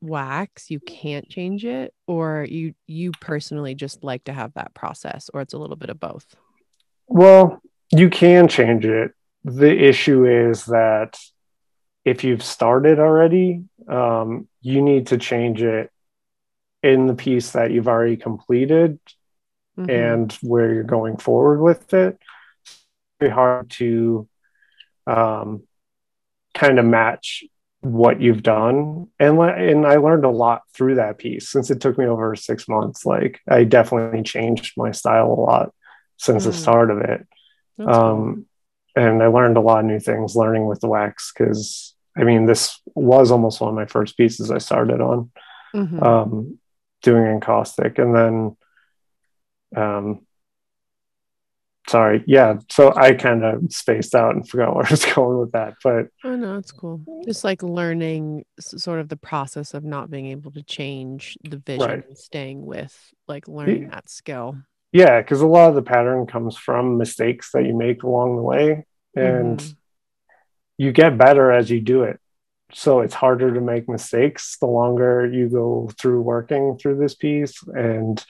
[0.00, 5.30] wax, you can't change it, or you you personally just like to have that process,
[5.32, 6.36] or it's a little bit of both.
[7.06, 9.12] Well, you can change it.
[9.44, 11.18] The issue is that
[12.04, 15.90] if you've started already, um, you need to change it
[16.82, 18.98] in the piece that you've already completed
[19.78, 19.90] mm-hmm.
[19.90, 22.18] and where you're going forward with it.
[22.64, 22.84] It's
[23.20, 24.28] very hard to
[25.06, 25.62] um,
[26.54, 27.44] kind of match
[27.80, 31.96] what you've done and and I learned a lot through that piece since it took
[31.96, 35.72] me over 6 months like I definitely changed my style a lot
[36.16, 36.46] since mm.
[36.46, 37.26] the start of it
[37.78, 38.46] That's um
[38.96, 39.04] cool.
[39.04, 42.46] and I learned a lot of new things learning with the wax cuz I mean,
[42.46, 45.30] this was almost one of my first pieces I started on
[45.74, 46.02] mm-hmm.
[46.02, 46.58] um,
[47.02, 47.98] doing encaustic.
[47.98, 48.56] And then,
[49.76, 50.26] um,
[51.88, 52.58] sorry, yeah.
[52.70, 55.74] So I kind of spaced out and forgot where I was going with that.
[55.82, 57.00] But oh, no, it's cool.
[57.26, 61.88] Just like learning sort of the process of not being able to change the vision
[61.88, 62.06] right.
[62.06, 62.96] and staying with
[63.26, 63.90] like learning yeah.
[63.90, 64.56] that skill.
[64.92, 65.22] Yeah.
[65.22, 68.86] Cause a lot of the pattern comes from mistakes that you make along the way.
[69.14, 69.72] And, mm-hmm
[70.78, 72.20] you get better as you do it.
[72.72, 77.62] So it's harder to make mistakes the longer you go through working through this piece.
[77.66, 78.24] And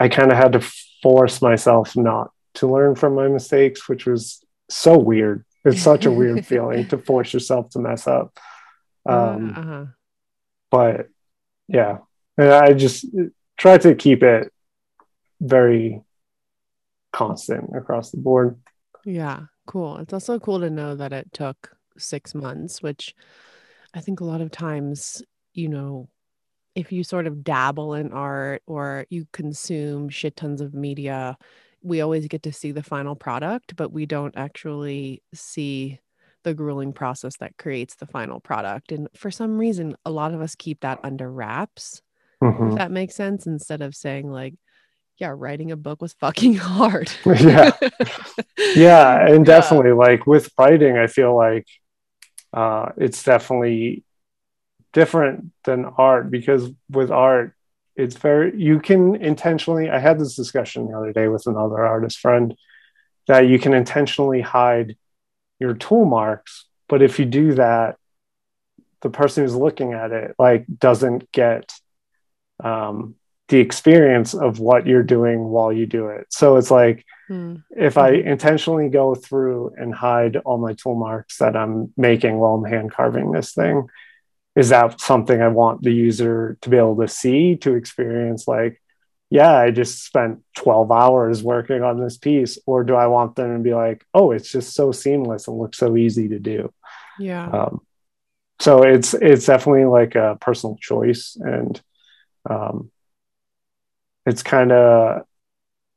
[0.00, 0.68] I kind of had to
[1.02, 5.44] force myself not to learn from my mistakes, which was so weird.
[5.64, 8.38] It's such a weird feeling to force yourself to mess up.
[9.08, 9.84] Uh, um, uh-huh.
[10.70, 11.08] But
[11.66, 11.98] yeah,
[12.36, 13.06] and I just
[13.56, 14.52] try to keep it
[15.40, 16.02] very
[17.12, 18.58] constant across the board.
[19.04, 19.42] Yeah.
[19.66, 19.98] Cool.
[19.98, 23.14] It's also cool to know that it took six months, which
[23.92, 26.08] I think a lot of times, you know,
[26.74, 31.36] if you sort of dabble in art or you consume shit tons of media,
[31.88, 36.00] we always get to see the final product, but we don't actually see
[36.44, 38.92] the grueling process that creates the final product.
[38.92, 42.02] And for some reason, a lot of us keep that under wraps.
[42.42, 42.70] Mm-hmm.
[42.70, 44.54] If that makes sense, instead of saying like,
[45.16, 47.10] yeah, writing a book was fucking hard.
[47.26, 47.72] yeah.
[48.76, 49.26] Yeah.
[49.26, 51.66] And definitely like with writing, I feel like
[52.52, 54.04] uh, it's definitely
[54.92, 57.54] different than art because with art,
[57.98, 62.20] it's very, you can intentionally, I had this discussion the other day with another artist
[62.20, 62.56] friend
[63.26, 64.96] that you can intentionally hide
[65.58, 66.66] your tool marks.
[66.88, 67.96] But if you do that,
[69.02, 71.72] the person who's looking at it like doesn't get
[72.62, 73.16] um,
[73.48, 76.28] the experience of what you're doing while you do it.
[76.30, 77.62] So it's like mm.
[77.70, 78.28] if I hmm.
[78.28, 82.92] intentionally go through and hide all my tool marks that I'm making while I'm hand
[82.92, 83.88] carving this thing,
[84.58, 88.82] is that something I want the user to be able to see, to experience like,
[89.30, 92.58] yeah, I just spent 12 hours working on this piece?
[92.66, 95.78] Or do I want them to be like, oh, it's just so seamless and looks
[95.78, 96.72] so easy to do?
[97.20, 97.48] Yeah.
[97.48, 97.82] Um,
[98.58, 101.80] so it's it's definitely like a personal choice and
[102.50, 102.90] um,
[104.26, 105.22] it's kind of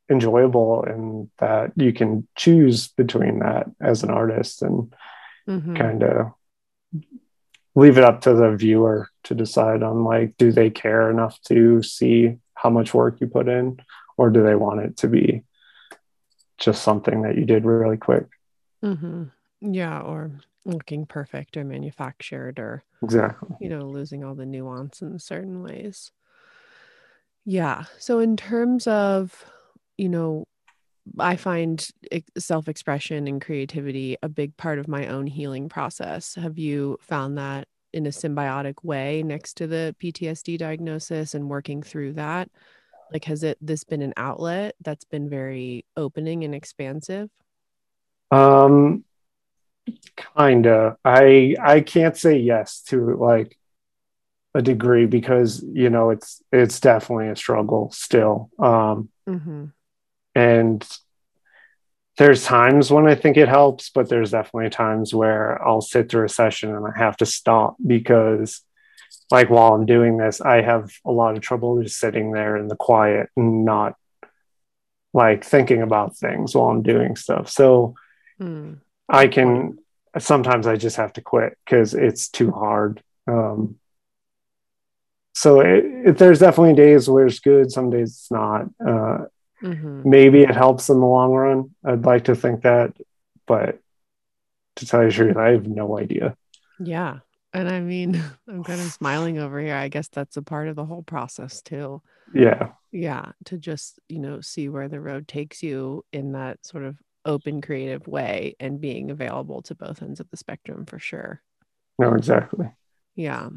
[0.08, 4.94] enjoyable in that you can choose between that as an artist and
[5.48, 5.74] mm-hmm.
[5.74, 6.32] kind of
[7.74, 11.82] leave it up to the viewer to decide on like do they care enough to
[11.82, 13.78] see how much work you put in
[14.16, 15.42] or do they want it to be
[16.62, 18.26] just something that you did really quick.
[18.84, 19.24] Mm-hmm.
[19.60, 20.30] Yeah, or
[20.64, 23.56] looking perfect or manufactured or Exactly.
[23.60, 26.12] you know, losing all the nuance in certain ways.
[27.44, 27.84] Yeah.
[27.98, 29.44] So in terms of,
[29.96, 30.46] you know,
[31.18, 31.86] I find
[32.38, 36.34] self expression and creativity a big part of my own healing process.
[36.36, 41.82] Have you found that in a symbiotic way next to the PTSD diagnosis and working
[41.82, 42.50] through that?
[43.12, 47.28] Like, has it this been an outlet that's been very opening and expansive?
[48.30, 49.04] Um,
[50.36, 50.96] kinda.
[51.04, 53.58] I I can't say yes to like
[54.54, 58.50] a degree because you know it's it's definitely a struggle still.
[58.58, 59.66] Um, mm-hmm.
[60.34, 60.86] And
[62.18, 66.26] there's times when I think it helps, but there's definitely times where I'll sit through
[66.26, 68.60] a session and I have to stop because,
[69.30, 72.68] like, while I'm doing this, I have a lot of trouble just sitting there in
[72.68, 73.96] the quiet and not
[75.14, 77.48] like thinking about things while I'm doing stuff.
[77.48, 77.94] So
[78.40, 78.78] mm.
[79.08, 79.78] I can
[80.18, 83.02] sometimes I just have to quit because it's too hard.
[83.26, 83.76] Um,
[85.34, 88.66] so it, it, there's definitely days where it's good, some days it's not.
[88.86, 89.24] Uh,
[89.62, 90.08] Mm-hmm.
[90.08, 91.70] Maybe it helps in the long run.
[91.84, 92.94] I'd like to think that,
[93.46, 93.78] but
[94.76, 96.36] to tell you the truth, I have no idea.
[96.80, 97.18] Yeah.
[97.52, 99.76] And I mean, I'm kind of smiling over here.
[99.76, 102.02] I guess that's a part of the whole process too.
[102.34, 102.70] Yeah.
[102.90, 103.32] Yeah.
[103.46, 107.60] To just, you know, see where the road takes you in that sort of open,
[107.60, 111.40] creative way and being available to both ends of the spectrum for sure.
[111.98, 112.66] No, exactly.
[113.14, 113.50] Yeah.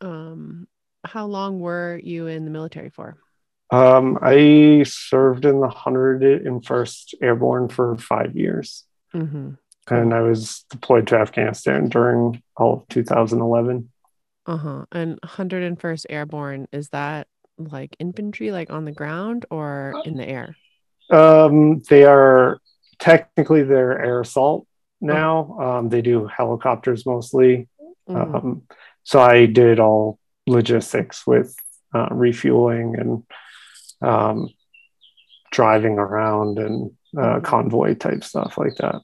[0.00, 0.68] Um,
[1.04, 3.16] how long were you in the military for?
[3.70, 8.84] Um, I served in the 101st Airborne for five years.
[9.14, 9.50] Mm-hmm.
[9.88, 13.90] And I was deployed to Afghanistan during all of 2011.
[14.46, 14.84] Uh huh.
[14.92, 20.56] And 101st Airborne, is that like infantry, like on the ground or in the air?
[21.10, 22.60] Um, they are
[22.98, 24.66] technically they're air assault
[25.00, 25.56] now.
[25.58, 25.62] Oh.
[25.62, 27.68] Um, they do helicopters mostly.
[28.08, 28.34] Mm-hmm.
[28.34, 28.62] Um,
[29.04, 31.54] so I did all logistics with
[31.94, 33.22] uh, refueling and
[34.02, 34.48] um,
[35.52, 37.44] driving around and uh, mm-hmm.
[37.44, 39.00] convoy type stuff like that.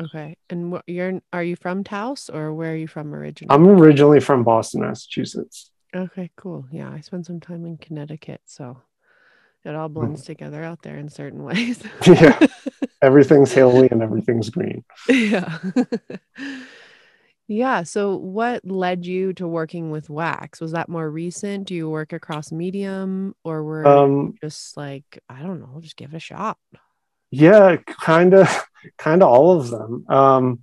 [0.00, 0.36] Okay.
[0.48, 3.54] And what you're are you from Taos or where are you from originally?
[3.54, 5.70] I'm originally from Boston, Massachusetts.
[5.94, 6.66] Okay, cool.
[6.72, 8.80] Yeah, I spent some time in Connecticut, so
[9.64, 10.26] it all blends mm.
[10.26, 11.82] together out there in certain ways.
[12.06, 12.38] yeah.
[13.02, 14.84] Everything's hilly and everything's green.
[15.08, 15.58] Yeah.
[17.52, 17.82] Yeah.
[17.82, 20.58] So, what led you to working with wax?
[20.58, 21.68] Was that more recent?
[21.68, 26.14] Do you work across medium or were um, just like, I don't know, just give
[26.14, 26.56] it a shot?
[27.30, 28.48] Yeah, kind of,
[28.98, 30.06] kind of all of them.
[30.08, 30.60] Um,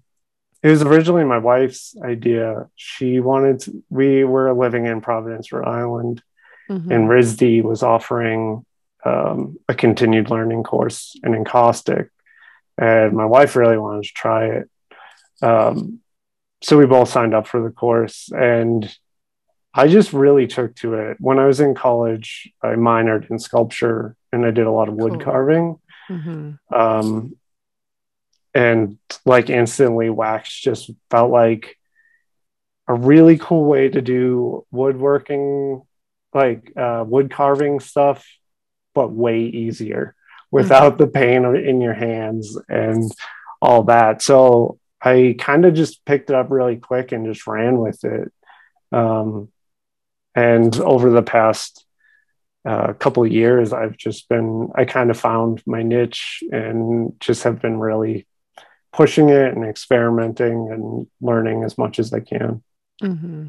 [0.63, 2.67] it was originally my wife's idea.
[2.75, 6.23] She wanted, to, we were living in Providence, Rhode Island,
[6.67, 6.91] mm-hmm.
[6.91, 8.65] and RISD was offering
[9.05, 12.09] um, a continued learning course in encaustic.
[12.79, 14.69] And my wife really wanted to try it.
[15.41, 15.99] Um,
[16.61, 18.93] so we both signed up for the course and
[19.73, 21.17] I just really took to it.
[21.19, 24.95] When I was in college, I minored in sculpture and I did a lot of
[24.95, 25.21] wood cool.
[25.21, 25.79] carving.
[26.09, 26.75] Mm-hmm.
[26.75, 27.35] Um,
[28.53, 31.77] and like instantly, wax just felt like
[32.87, 35.83] a really cool way to do woodworking,
[36.33, 38.25] like uh, wood carving stuff,
[38.95, 40.15] but way easier
[40.51, 41.03] without mm-hmm.
[41.03, 43.11] the pain in your hands and
[43.61, 44.23] all that.
[44.23, 48.31] So I kind of just picked it up really quick and just ran with it.
[48.91, 49.49] Um,
[50.35, 51.85] and over the past
[52.65, 57.61] uh, couple years, I've just been, I kind of found my niche and just have
[57.61, 58.27] been really
[58.91, 62.63] pushing it and experimenting and learning as much as I can.
[63.01, 63.47] Mm-hmm.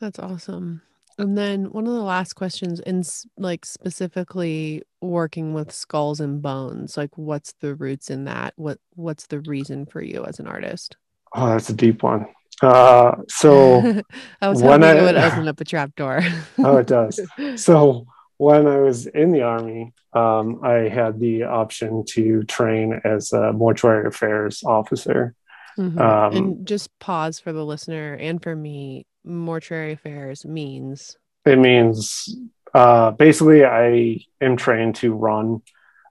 [0.00, 0.82] That's awesome.
[1.18, 3.02] And then one of the last questions, in
[3.36, 8.54] like specifically working with skulls and bones, like what's the roots in that?
[8.56, 10.96] What what's the reason for you as an artist?
[11.34, 12.26] Oh, that's a deep one.
[12.62, 14.02] Uh, so
[14.40, 16.22] I was hoping I, it would open up a trap door.
[16.58, 17.20] oh, it does.
[17.56, 18.06] So
[18.38, 23.52] when I was in the army, um, I had the option to train as a
[23.52, 25.34] mortuary affairs officer.
[25.78, 26.00] Mm-hmm.
[26.00, 31.16] Um, and just pause for the listener and for me mortuary affairs means?
[31.44, 32.34] It means
[32.74, 35.62] uh, basically I am trained to run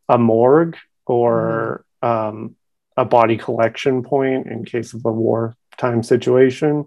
[0.08, 2.38] a morgue or mm-hmm.
[2.38, 2.56] um,
[2.98, 6.86] a body collection point in case of a wartime situation.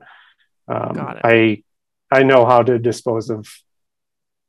[0.68, 1.22] Um, Got it.
[1.24, 1.62] I
[2.11, 3.48] I know how to dispose of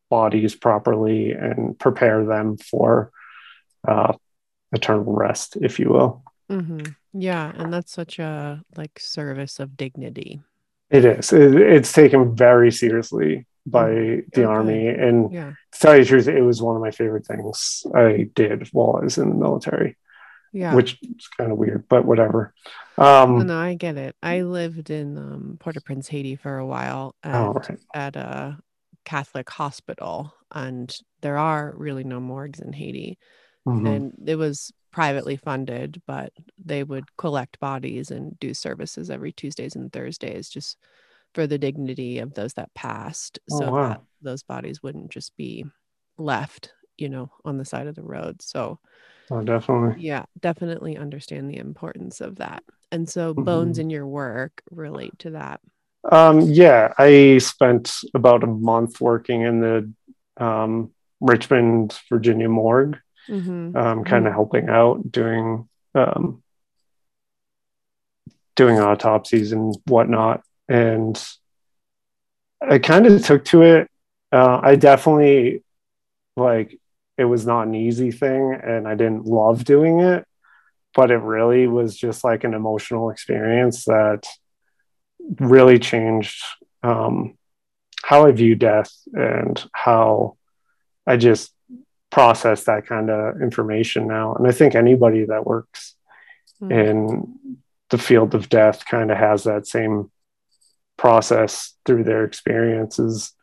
[0.10, 3.12] bodies properly and prepare them for
[3.88, 4.14] uh,
[4.74, 6.24] eternal rest, if you will.
[6.52, 6.92] Mm-hmm.
[7.14, 10.42] Yeah, and that's such a like service of dignity.
[10.94, 11.34] It is.
[11.34, 14.32] It, it's taken very seriously by mm.
[14.34, 14.54] the okay.
[14.54, 15.54] army, and yeah.
[15.72, 18.98] to tell you the truth, it was one of my favorite things I did while
[18.98, 19.98] I was in the military.
[20.56, 20.76] Yeah.
[20.76, 22.54] which is kind of weird, but whatever.
[23.00, 24.16] Um, Oh, no, I get it.
[24.22, 27.80] I lived in um, Port-au-Prince, Haiti for a while and oh, right.
[27.96, 28.60] at a
[29.04, 33.18] Catholic hospital, and there are really no morgues in Haiti.
[33.68, 33.96] Mhm.
[33.96, 36.32] And it was privately funded, but
[36.64, 40.78] they would collect bodies and do services every Tuesdays and Thursdays just
[41.34, 43.90] for the dignity of those that passed, Oh, so wow.
[43.90, 45.66] that those bodies wouldn't just be
[46.18, 48.42] left, you know, on the side of the road.
[48.42, 48.80] So
[49.32, 50.04] Oh, definitely.
[50.04, 52.64] yeah, definitely understand the importance of that.
[52.92, 53.82] And so bones Mhm.
[53.82, 55.60] in your work relate to that.
[56.12, 59.92] Um, yeah, I spent about a month working in the
[60.44, 62.98] um, Richmond, Virginia morgue,
[63.30, 63.76] Mm-hmm.
[63.76, 66.44] um, kind of helping out, doing um,
[68.56, 70.44] doing autopsies and whatnot.
[70.68, 71.22] And
[72.62, 73.90] I kind of took to it.
[74.32, 75.64] Uh, I definitely
[76.36, 76.80] like
[77.18, 80.26] it was not an easy thing, and I didn't love doing it,
[80.96, 84.28] but it really was just like an emotional experience that
[85.40, 86.44] really changed
[86.82, 87.38] um,
[88.04, 90.38] how I view death and how
[91.06, 91.54] I just
[92.14, 94.36] process that kind of information now.
[94.36, 95.96] And I think anybody that works
[96.62, 96.72] Mm-hmm.
[96.72, 97.58] in
[97.90, 100.10] the field of death kind of has that same
[100.98, 103.34] process through their experiences.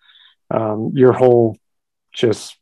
[0.50, 1.58] Um, your whole
[2.14, 2.56] just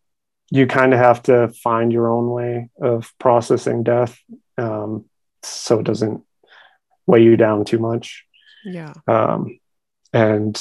[0.51, 4.18] you kind of have to find your own way of processing death
[4.57, 5.05] um,
[5.42, 6.25] so it doesn't
[7.07, 8.25] weigh you down too much
[8.64, 8.94] Yeah.
[9.07, 9.61] um,
[10.12, 10.61] and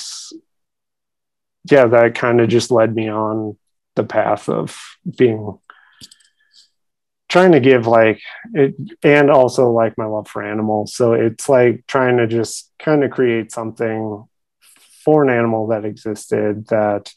[1.72, 3.58] yeah that kind of just led me on
[3.98, 4.78] the path of
[5.18, 5.60] being
[7.28, 8.22] trying to give like
[8.54, 13.04] it and also like my love for animals so it's like trying to just kind
[13.04, 14.26] of create something
[15.04, 17.12] for an animal that existed that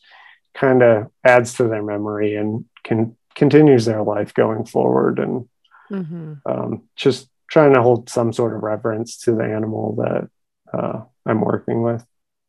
[0.54, 5.48] kind of adds to their memory and can continues their life going forward and
[5.90, 6.34] Mm-hmm.
[6.46, 10.30] um, just trying to hold some sort of reverence to the animal that
[10.72, 12.06] uh, I'm working with.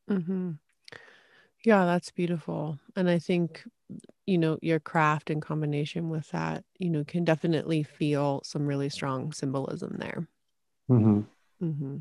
[0.09, 0.51] Mm-hmm.
[1.65, 2.77] Yeah, that's beautiful.
[2.95, 3.63] And I think,
[4.25, 8.89] you know, your craft in combination with that, you know, can definitely feel some really
[8.89, 10.27] strong symbolism there.
[10.89, 11.25] Mhm.
[11.61, 11.97] Mm-hmm.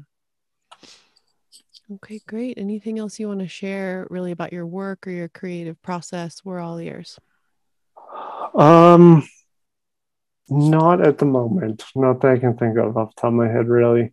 [1.94, 2.56] Okay, great.
[2.56, 6.44] Anything else you want to share really about your work or your creative process?
[6.44, 7.18] We're all ears.
[8.54, 9.26] Um,
[10.48, 11.84] not at the moment.
[11.94, 14.12] Not that I can think of off the top of my head, really.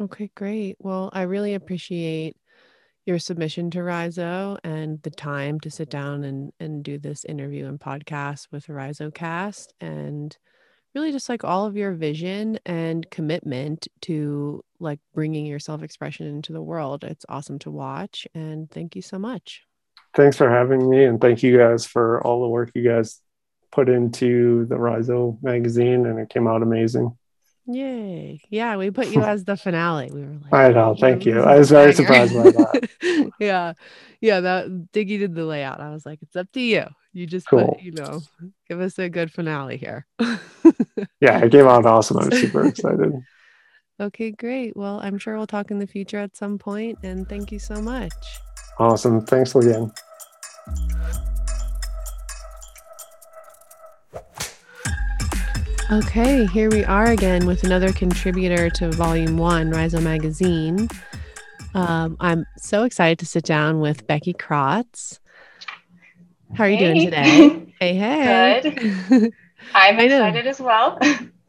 [0.00, 0.76] Okay, great.
[0.78, 2.36] Well, I really appreciate
[3.06, 7.66] your submission to Rhizo and the time to sit down and, and do this interview
[7.66, 10.36] and podcast with RhizoCast and
[10.94, 16.52] really just like all of your vision and commitment to like bringing your self-expression into
[16.52, 17.04] the world.
[17.04, 19.62] It's awesome to watch and thank you so much.
[20.14, 23.20] Thanks for having me, and thank you guys for all the work you guys
[23.70, 27.16] put into the Rhizo magazine, and it came out amazing.
[27.66, 28.40] Yay.
[28.48, 30.10] Yeah, we put you as the finale.
[30.12, 31.40] We were like, I know, thank you.
[31.40, 33.32] I was very surprised by that.
[33.40, 33.72] yeah.
[34.20, 35.80] Yeah, that Diggy did the layout.
[35.80, 36.84] I was like, it's up to you.
[37.12, 37.74] You just Cool.
[37.74, 38.22] put, you know,
[38.68, 40.06] give us a good finale here.
[41.20, 42.18] Yeah, it came out awesome.
[42.18, 43.12] I was super excited.
[44.00, 44.76] okay, great.
[44.76, 47.80] Well, I'm sure we'll talk in the future at some point, and thank you so
[47.80, 48.12] much.
[48.78, 49.24] Awesome.
[49.24, 49.92] Thanks again.
[55.92, 60.88] Okay, here we are again with another contributor to Volume One, Rhizo Magazine.
[61.74, 65.20] Um, I'm so excited to sit down with Becky Krotz.
[66.54, 67.62] How are you doing today?
[67.78, 68.62] Hey, hey.
[68.62, 69.32] Good.
[69.74, 70.98] I'm excited as well.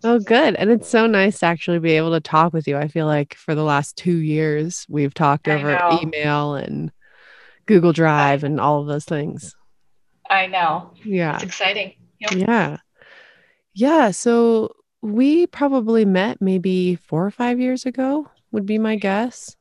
[0.03, 0.55] oh, good.
[0.55, 2.77] And it's so nice to actually be able to talk with you.
[2.77, 6.91] I feel like for the last two years, we've talked I over email and
[7.65, 9.55] Google Drive and all of those things.
[10.29, 10.91] I know.
[11.05, 11.35] Yeah.
[11.35, 11.93] It's exciting.
[12.19, 12.31] Yep.
[12.33, 12.77] Yeah.
[13.77, 14.09] Yeah.
[14.11, 19.55] So we probably met maybe four or five years ago, would be my guess.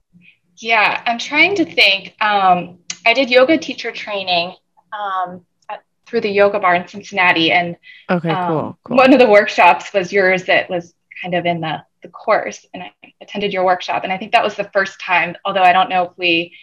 [0.57, 2.15] Yeah, I'm trying to think.
[2.23, 4.55] Um, I did yoga teacher training
[4.91, 7.77] um, at, through the Yoga Bar in Cincinnati, and
[8.11, 8.79] Okay, um, cool.
[8.85, 8.97] Cool.
[8.97, 12.83] one of the workshops was yours that was kind of in the, the course, and
[12.85, 15.37] I attended your workshop, and I think that was the first time.
[15.45, 16.57] Although I don't know if we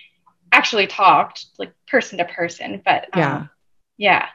[0.51, 3.45] actually talked like person to person, but um, Yeah.
[3.97, 4.25] yeah.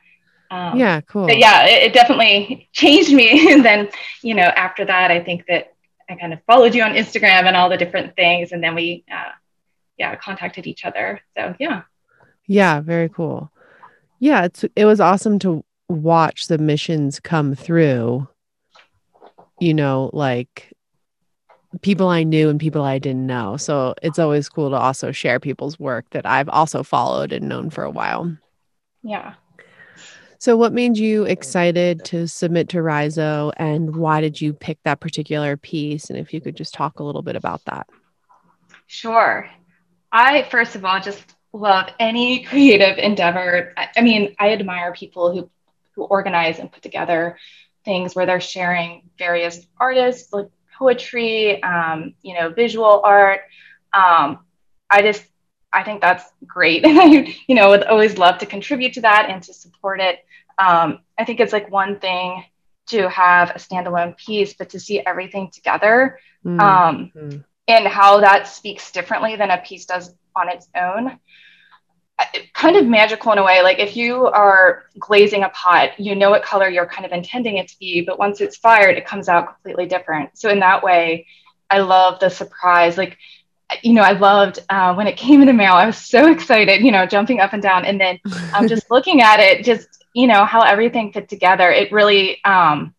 [0.51, 1.31] Um, yeah, cool.
[1.31, 3.53] yeah, it, it definitely changed me.
[3.53, 3.91] and then,
[4.23, 5.75] you know, after that, I think that
[6.09, 8.53] I kind of followed you on Instagram and all the different things.
[8.53, 9.33] And then we, uh,
[9.99, 11.21] yeah, contacted each other.
[11.37, 11.83] So yeah.
[12.47, 13.53] Yeah, very cool.
[14.21, 18.27] Yeah, it's it was awesome to watch the missions come through.
[19.61, 20.73] You know, like
[21.83, 23.57] people I knew and people I didn't know.
[23.57, 27.71] So it's always cool to also share people's work that I've also followed and known
[27.71, 28.37] for a while.
[29.03, 29.35] Yeah.
[30.41, 35.01] So, what made you excited to submit to Rhizo, and why did you pick that
[35.01, 36.11] particular piece?
[36.11, 37.89] And if you could just talk a little bit about that.
[38.87, 39.51] Sure.
[40.13, 41.23] I, first of all, just
[41.53, 43.73] love any creative endeavor.
[43.77, 45.51] I, I mean, I admire people who,
[45.97, 47.37] who organize and put together
[47.85, 53.41] things where they're sharing various artists, like poetry, um, you know, visual art.
[53.93, 54.39] Um,
[54.89, 55.25] I just,
[55.73, 56.85] I think that's great.
[56.87, 60.21] And I, you know, would always love to contribute to that and to support it.
[60.59, 62.45] Um, I think it's like one thing
[62.89, 67.39] to have a standalone piece, but to see everything together mm-hmm.
[67.69, 71.19] and how that speaks differently than a piece does on its own
[72.53, 73.63] kind of magical in a way.
[73.63, 77.59] Like if you are glazing a pot, you know what color you're kind of intending
[77.59, 80.31] it to be, but once it's fired, it comes out completely different.
[80.35, 81.27] So in that way,
[81.71, 82.99] I love the surprise.
[82.99, 83.19] Like,
[83.83, 85.75] you know, I loved uh, when it came in the mail.
[85.75, 88.19] I was so excited, you know, jumping up and down, and then
[88.53, 91.71] I'm um, just looking at it, just you know how everything fit together.
[91.71, 92.95] It really, um,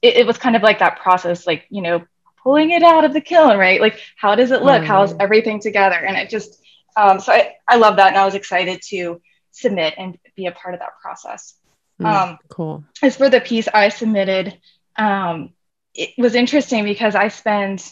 [0.00, 2.04] it, it was kind of like that process, like you know,
[2.42, 3.80] pulling it out of the kiln, right?
[3.80, 4.82] Like, how does it look?
[4.82, 4.86] Mm.
[4.86, 5.96] How's everything together?
[5.96, 6.62] And it just
[6.96, 8.08] um, so I, I love that.
[8.08, 11.54] And I was excited to submit and be a part of that process.
[12.00, 12.84] Mm, um, cool.
[13.02, 14.56] As for the piece I submitted,
[14.96, 15.50] um,
[15.94, 17.84] it was interesting because I spend,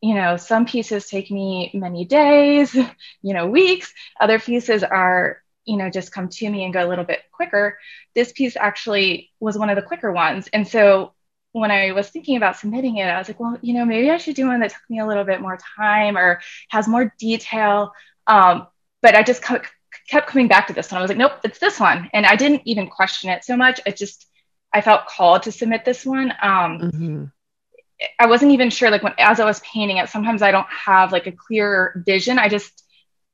[0.00, 2.74] you know, some pieces take me many days,
[3.22, 3.92] you know, weeks.
[4.20, 7.78] Other pieces are, you know, just come to me and go a little bit quicker.
[8.14, 10.48] This piece actually was one of the quicker ones.
[10.52, 11.12] And so
[11.52, 14.18] when I was thinking about submitting it, I was like, well, you know, maybe I
[14.18, 17.92] should do one that took me a little bit more time or has more detail.
[18.26, 18.66] Um,
[19.02, 20.98] but I just kept coming back to this one.
[20.98, 22.10] I was like, nope, it's this one.
[22.12, 23.80] And I didn't even question it so much.
[23.86, 24.26] It just,
[24.72, 26.32] I felt called to submit this one.
[26.42, 27.24] Um, mm-hmm.
[28.20, 31.12] I wasn't even sure, like when, as I was painting it, sometimes I don't have
[31.12, 32.38] like a clear vision.
[32.38, 32.84] I just,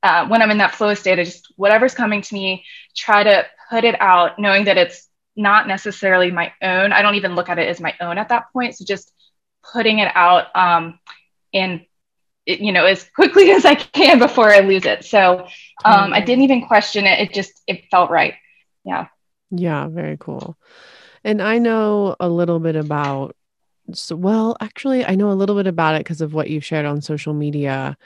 [0.02, 2.64] uh, when I'm in that flow state, I just, whatever's coming to me,
[2.96, 6.92] try to put it out, knowing that it's not necessarily my own.
[6.92, 8.76] I don't even look at it as my own at that point.
[8.76, 9.12] So just
[9.72, 10.98] putting it out um,
[12.46, 15.04] it, you know as quickly as I can before I lose it.
[15.04, 15.46] So
[15.84, 17.20] um, I didn't even question it.
[17.20, 18.34] It just it felt right.
[18.84, 19.06] Yeah.
[19.50, 19.88] Yeah.
[19.88, 20.56] Very cool.
[21.24, 23.36] And I know a little bit about.
[23.92, 26.86] So, well, actually, I know a little bit about it because of what you've shared
[26.86, 27.96] on social media.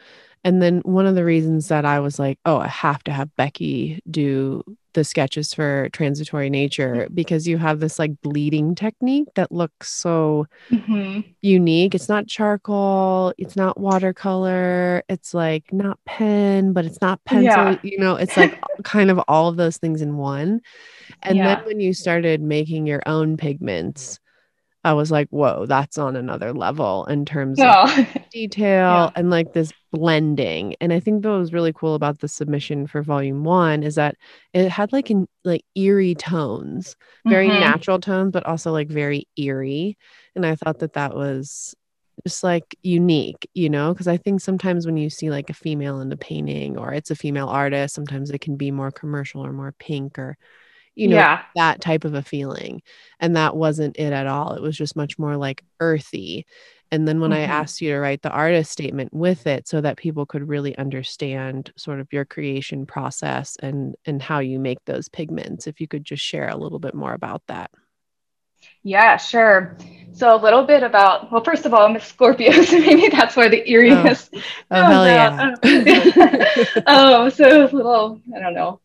[0.47, 3.35] And then one of the reasons that I was like, oh, I have to have
[3.35, 7.15] Becky do the sketches for transitory nature mm-hmm.
[7.15, 11.23] because you have this like bleeding technique that looks so mm-hmm.
[11.43, 11.97] unique.
[11.97, 17.43] It's not charcoal, it's not watercolor, it's like not pen, but it's not pencil.
[17.43, 17.79] Yeah.
[17.83, 20.61] You know, it's like kind of all of those things in one.
[21.25, 21.57] And yeah.
[21.57, 24.21] then when you started making your own pigments,
[24.87, 27.91] I was like, whoa, that's on another level in terms of
[28.31, 29.11] detail yeah.
[29.17, 30.77] and like this blending.
[30.81, 34.15] And I think what was really cool about the submission for volume one is that
[34.55, 36.95] it had like in like eerie tones,
[37.27, 37.59] very mm-hmm.
[37.59, 39.99] natural tones, but also like very eerie.
[40.37, 41.75] And I thought that that was
[42.25, 46.01] just like unique, you know, because I think sometimes when you see like a female
[46.01, 49.53] in the painting or it's a female artist, sometimes it can be more commercial or
[49.53, 50.39] more pink or
[50.97, 51.43] you know, yeah.
[51.55, 52.83] that type of a feeling.
[53.21, 54.55] And that wasn't it at all.
[54.55, 56.47] It was just much more like earthy.
[56.91, 57.51] And then when mm-hmm.
[57.51, 60.77] I asked you to write the artist statement with it so that people could really
[60.79, 65.89] understand sort of your creation process and and how you make those pigments, if you
[65.89, 67.71] could just share a little bit more about that.
[68.83, 69.77] Yeah, sure.
[70.13, 73.37] So a little bit about well, first of all, I'm a Scorpio, so maybe that's
[73.37, 74.31] why the eeriness.
[74.33, 74.41] Oh,
[74.71, 75.55] oh hell yeah!
[76.87, 78.81] um, so a little, I don't know,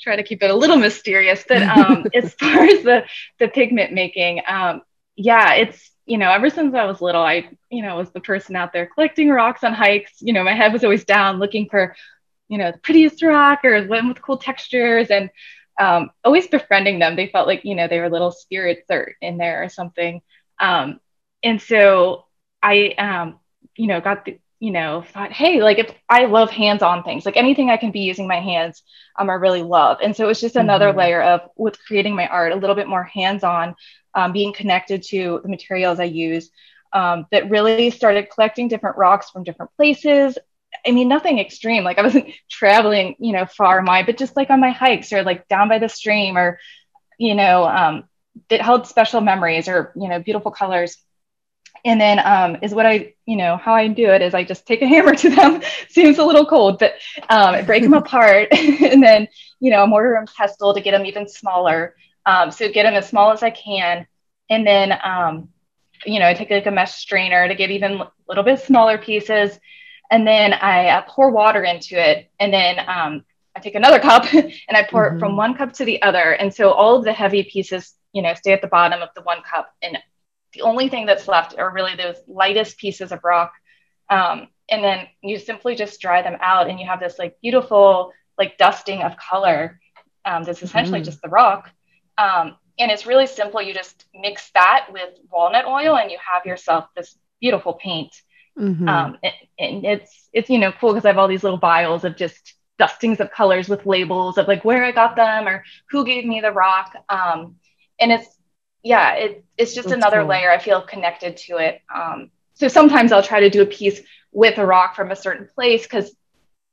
[0.00, 1.44] try to keep it a little mysterious.
[1.48, 3.04] But um, as far as the
[3.38, 4.82] the pigment making, um,
[5.16, 8.56] yeah, it's you know ever since I was little, I you know was the person
[8.56, 10.20] out there collecting rocks on hikes.
[10.20, 11.94] You know, my head was always down looking for
[12.48, 15.30] you know the prettiest rock or one with cool textures and
[15.80, 17.16] um, always befriending them.
[17.16, 20.22] They felt like you know they were little spirits or in there or something.
[20.58, 21.00] Um,
[21.42, 22.24] and so
[22.62, 23.40] I um,
[23.76, 27.36] you know got the you know, thought, hey, like if I love hands-on things, like
[27.36, 28.82] anything I can be using my hands,
[29.18, 29.98] um, I really love.
[30.02, 30.98] And so it was just another mm-hmm.
[30.98, 33.74] layer of with creating my art, a little bit more hands-on,
[34.14, 36.50] um, being connected to the materials I use.
[36.92, 40.38] Um, that really started collecting different rocks from different places.
[40.86, 41.84] I mean, nothing extreme.
[41.84, 45.22] Like I wasn't traveling, you know, far my, but just like on my hikes or
[45.22, 46.58] like down by the stream or,
[47.18, 48.04] you know, um,
[48.48, 50.96] that held special memories or, you know, beautiful colors
[51.84, 54.66] and then um, is what I, you know, how I do it is I just
[54.66, 55.62] take a hammer to them.
[55.88, 56.94] Seems a little cold, but
[57.28, 59.28] um, break them apart, and then
[59.60, 61.94] you know, a mortar and pestle to get them even smaller.
[62.26, 64.06] Um, so get them as small as I can,
[64.50, 65.48] and then um,
[66.04, 68.98] you know, I take like a mesh strainer to get even a little bit smaller
[68.98, 69.58] pieces,
[70.10, 73.24] and then I uh, pour water into it, and then um,
[73.56, 75.16] I take another cup and I pour Mhm.
[75.16, 76.32] it from one cup to the other.
[76.32, 79.22] And so all of the heavy pieces, you know, stay at the bottom of the
[79.22, 79.72] one cup.
[79.82, 79.98] And
[80.56, 83.52] the only thing that's left are really those lightest pieces of rock.
[84.10, 88.12] Um, and then you simply just dry them out and you have this like beautiful
[88.38, 89.80] like dusting of color
[90.24, 91.04] um, that's essentially Mhm.
[91.04, 91.70] just the rock.
[92.18, 93.62] Um, and it's really simple.
[93.62, 98.14] You just mix that with walnut oil and you have yourself this beautiful paint.
[98.58, 98.88] Mhm.
[98.88, 102.04] Um, and, and it's it's you know cool because I have all these little vials
[102.04, 106.04] of just dustings of colors with labels of like where I got them or who
[106.04, 106.94] gave me the rock.
[107.08, 107.56] Um,
[108.00, 108.35] and it's
[108.86, 110.28] yeah, it, it's just That's another cool.
[110.28, 110.50] layer.
[110.50, 111.82] I feel connected to it.
[111.92, 115.48] Um, so sometimes I'll try to do a piece with a rock from a certain
[115.52, 116.10] place because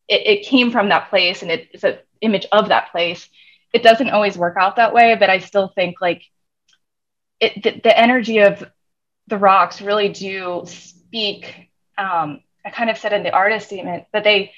[0.08, 3.28] it, it came from that place and it, it's an image of that place.
[3.74, 6.22] It doesn't always work out that way, but I still think like
[7.40, 8.64] it the, the energy of
[9.28, 11.72] the rocks really do speak.
[11.98, 14.52] Um, I kind of said in the artist statement, but they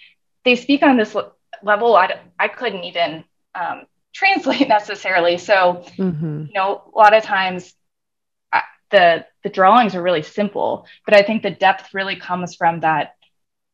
[0.43, 1.15] they speak on this
[1.63, 3.23] level I, I couldn't even
[3.55, 3.83] um,
[4.15, 5.37] translate necessarily.
[5.37, 6.47] So Mhm.
[6.47, 7.75] you know, a lot of times
[8.53, 12.81] I, the the drawings are really simple, but I think the depth really comes from
[12.81, 13.15] that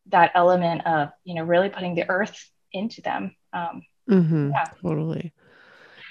[0.08, 3.36] that element of you know really putting the earth into them.
[3.54, 4.52] Um, Mm-hmm.
[4.52, 4.66] Yeah.
[4.82, 5.34] Totally.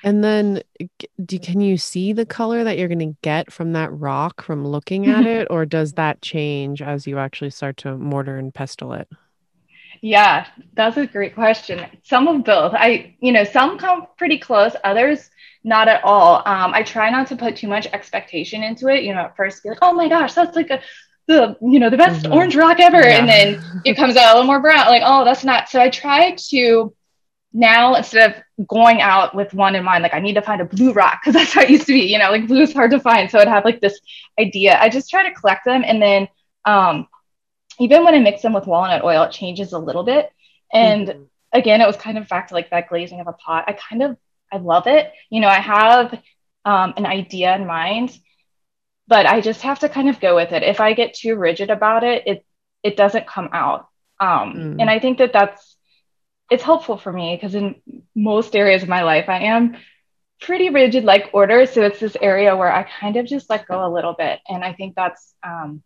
[0.02, 0.62] And then,
[1.26, 4.66] do, can you see the color that you're going to get from that rock from
[4.66, 8.94] looking at it, or does that change as you actually start to mortar and pestle
[8.94, 9.08] it?
[10.02, 11.84] Yeah, that's a great question.
[12.04, 12.72] Some of both.
[12.74, 15.30] I you know some come pretty close, others
[15.62, 16.36] not at all.
[16.46, 19.04] Um, I try not to put too much expectation into it.
[19.04, 20.80] You know, at first be like, oh my gosh, that's like a
[21.26, 22.34] the you know the best Mhm.
[22.34, 25.44] orange rock ever, and then it comes out a little more brown like oh that's
[25.44, 26.92] not so i try to
[27.52, 30.64] now instead of going out with one in mind like i need to find a
[30.64, 32.90] blue rock because that's how it used to be you know like blue is hard
[32.90, 33.98] to find so i'd have like this
[34.40, 36.26] idea i just try to collect them and then
[36.64, 37.06] um
[37.80, 40.30] even when i mix them with walnut oil it changes a little bit.
[40.72, 41.28] And Mhm.
[41.52, 43.64] again it was kind of back to like that glazing of a pot.
[43.68, 44.16] I kind of
[44.52, 45.12] i love it.
[45.30, 46.12] You know i have
[46.64, 48.18] um, an idea in mind
[49.08, 50.62] but i just have to kind of go with it.
[50.62, 52.44] If i get too rigid about it it
[52.82, 53.86] it doesn't come out.
[54.20, 54.80] Um, Mm.
[54.80, 55.76] and i think that that's
[56.50, 57.76] it's helpful for me because in
[58.14, 59.76] most areas of my life i am
[60.40, 61.66] pretty rigid like order.
[61.66, 64.40] So it's this area where i kind of just let go a little bit.
[64.48, 65.82] And i think that's um,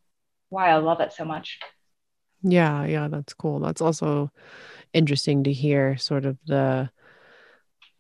[0.50, 1.58] why i love it so much
[2.44, 3.58] Yeah, yeah, that's cool.
[3.60, 4.30] That's also
[4.94, 6.90] interesting to hear sort of the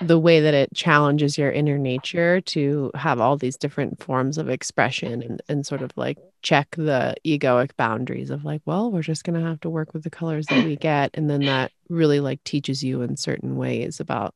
[0.00, 4.50] the way that it challenges your inner nature to have all these different forms of
[4.50, 9.24] expression and, and sort of like check the egoic boundaries of like, well, we're just
[9.24, 11.10] gonna have to work with the colors that we get.
[11.14, 14.34] And then that really like teaches you in certain ways about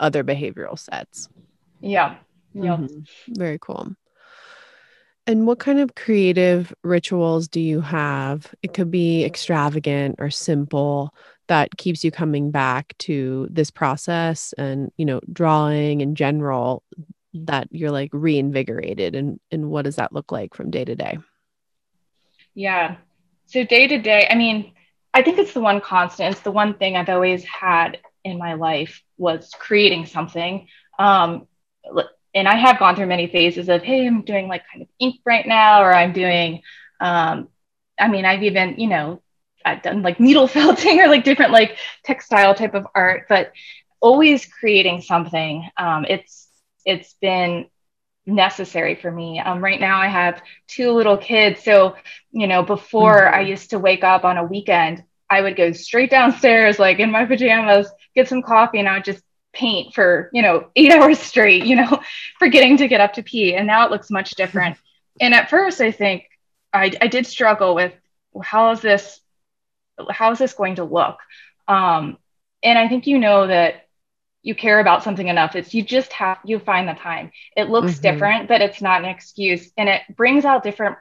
[0.00, 1.28] other behavioral sets.
[1.80, 2.16] yeah
[2.54, 3.06] yeah Mhm.
[3.28, 3.94] Very cool.
[5.26, 8.52] And what kind of creative rituals do you have?
[8.62, 11.14] It could be extravagant or simple
[11.46, 16.82] that keeps you coming back to this process and, you know, drawing in general
[17.34, 21.18] that you're like reinvigorated and and what does that look like from day to day?
[22.54, 22.96] Yeah.
[23.46, 24.72] So day to day, I mean,
[25.14, 26.32] I think it's the one constant.
[26.32, 30.68] It's the one thing I've always had in my life was creating something.
[30.98, 31.46] Um,
[32.34, 35.16] and I have gone through many phases of, hey, I'm doing like kind of ink
[35.24, 36.62] right now, or I'm doing,
[37.00, 37.48] um,
[37.98, 39.22] I mean, I've even, you know,
[39.64, 43.52] I've done like needle felting or like different like textile type of art, but
[44.00, 45.68] always creating something.
[45.76, 46.48] Um, it's
[46.84, 47.66] it's been
[48.26, 49.40] necessary for me.
[49.40, 51.96] Um, right now, I have two little kids, so
[52.32, 53.32] you know, before Mhm.
[53.32, 57.10] I used to wake up on a weekend, I would go straight downstairs, like in
[57.10, 59.22] my pajamas, get some coffee, and I would just
[59.52, 62.00] paint for, you know, eight hours straight, you know,
[62.38, 63.54] forgetting to get up to pee.
[63.54, 64.76] And now it looks much different.
[65.20, 66.24] and at first, I think
[66.72, 67.92] I, I did struggle with
[68.42, 69.20] how is this,
[70.10, 71.18] how is this going to look?
[71.68, 72.18] Um,
[72.62, 73.86] and I think you know that
[74.42, 75.56] you care about something enough.
[75.56, 77.32] It's you just have you find the time.
[77.56, 78.02] It looks Mhm.
[78.02, 80.98] different, but it's not an excuse, and it brings out different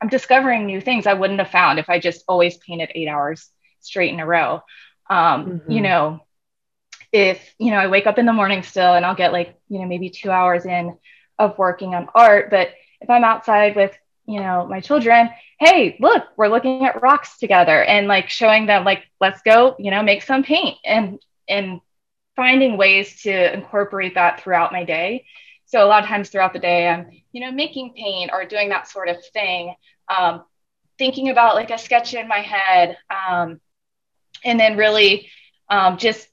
[0.00, 3.50] I'm discovering new things I wouldn't have found if I just always painted eight hours
[3.80, 4.62] straight in a row.
[5.10, 5.82] Um, You Mhm.
[5.82, 6.26] know,
[7.12, 9.78] if, you know, I wake up in the morning still and I'll get like, you
[9.78, 10.96] know, maybe two hours in
[11.38, 12.50] of working on art.
[12.50, 13.96] But if I'm outside with,
[14.26, 18.84] you know, my children, hey, look, we're looking at rocks together and like showing them,
[18.84, 21.80] like, let's go, you know, make some paint and, and
[22.36, 25.24] finding ways to incorporate that throughout my day.
[25.66, 28.68] So a lot of times throughout the day, I'm, you know, making paint or doing
[28.68, 29.74] that sort of thing,
[30.08, 30.44] um,
[30.98, 33.60] thinking about like a sketch in my head, um,
[34.44, 35.28] and then really
[35.68, 36.27] um, just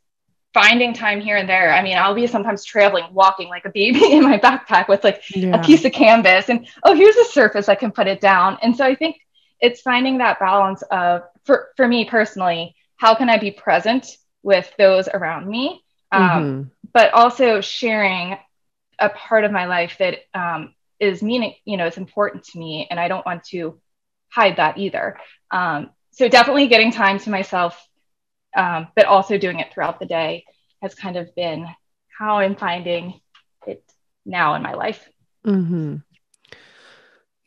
[0.55, 1.71] finding time here and there.
[1.71, 5.21] I mean, I'll be sometimes traveling, walking like a baby in my backpack with like
[5.35, 5.59] Yeah.
[5.59, 8.57] a piece of canvas, and oh, here's a surface I can put it down.
[8.63, 9.17] And so I think
[9.59, 14.71] it's finding that balance of, for for me personally, how can I be present with
[14.77, 16.61] those around me um, mm-hmm.
[16.93, 18.37] but also sharing
[18.99, 22.87] a part of my life that um, is meaning you know it's important to me
[22.89, 23.79] and i don't want to
[24.29, 25.17] hide that either
[25.51, 27.87] um, so definitely getting time to myself
[28.55, 30.45] um, but also doing it throughout the day
[30.81, 31.67] has kind of been
[32.17, 33.19] how i'm finding
[33.67, 33.83] it
[34.25, 35.07] now in my life
[35.45, 35.97] mm-hmm.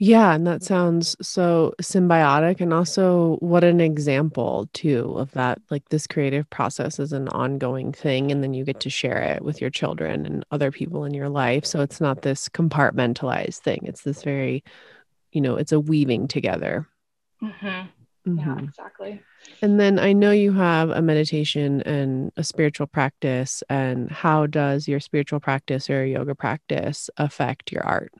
[0.00, 5.88] Yeah, and that sounds so symbiotic and also what an example too of that like
[5.88, 9.60] this creative process is an ongoing thing and then you get to share it with
[9.60, 11.66] your children and other people in your life.
[11.66, 13.80] So it's not this compartmentalized thing.
[13.86, 14.62] It's this very
[15.32, 16.86] you know, it's a weaving together.
[17.42, 17.88] Mm-hmm.
[18.28, 18.58] Mm-hmm.
[18.58, 19.22] Yeah, exactly.
[19.62, 24.86] And then I know you have a meditation and a spiritual practice and how does
[24.86, 28.12] your spiritual practice or yoga practice affect your art?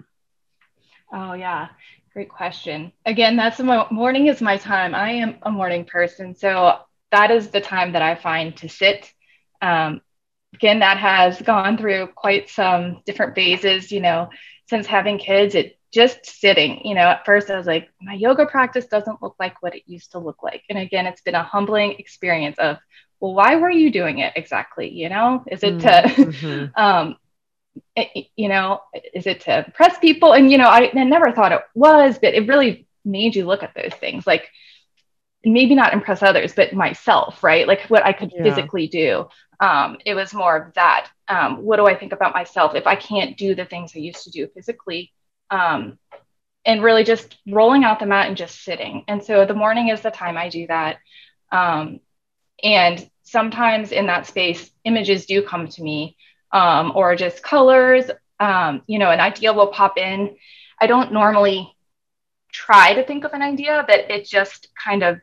[1.13, 1.69] Oh, yeah.
[2.13, 2.93] Great question.
[3.07, 4.95] Again, that's my morning is my time.
[4.95, 6.35] I am a morning person.
[6.35, 6.79] So
[7.13, 9.13] that is the time that I find to sit.
[9.63, 10.01] Um,
[10.55, 14.31] again, that has gone through quite some different phases, you know,
[14.69, 18.47] since having kids, it just sitting, you know, at first I was like, my yoga
[18.47, 20.63] practice doesn't look like what it used to look like.
[20.69, 22.77] And again, it's been a humbling experience of,
[23.21, 24.91] well, why were you doing it exactly?
[24.91, 26.67] You know, is it to, mm-hmm.
[26.81, 27.17] um,
[28.37, 28.83] you know,
[29.15, 30.35] is it to impress people?
[30.35, 33.63] And, you know, I, I never thought it was, but it really made you look
[33.63, 34.49] at those things like
[35.45, 37.67] maybe not impress others, but myself, right?
[37.67, 38.43] Like what I could yeah.
[38.43, 39.29] physically do.
[39.61, 41.09] Um, it was more of that.
[41.27, 44.25] Um, what do I think about myself if I can't do the things I used
[44.25, 45.13] to do physically?
[45.51, 45.99] Um,
[46.65, 49.05] and really just rolling out the mat and just sitting.
[49.09, 50.99] And so the morning is the time I do that.
[51.51, 52.01] Um,
[52.63, 56.17] and sometimes in that space, images do come to me
[56.53, 58.11] um, or just colors.
[58.39, 60.37] Um, you know, an idea will pop in.
[60.81, 61.75] I don't normally
[62.53, 65.21] try to think of an idea, but it just kind of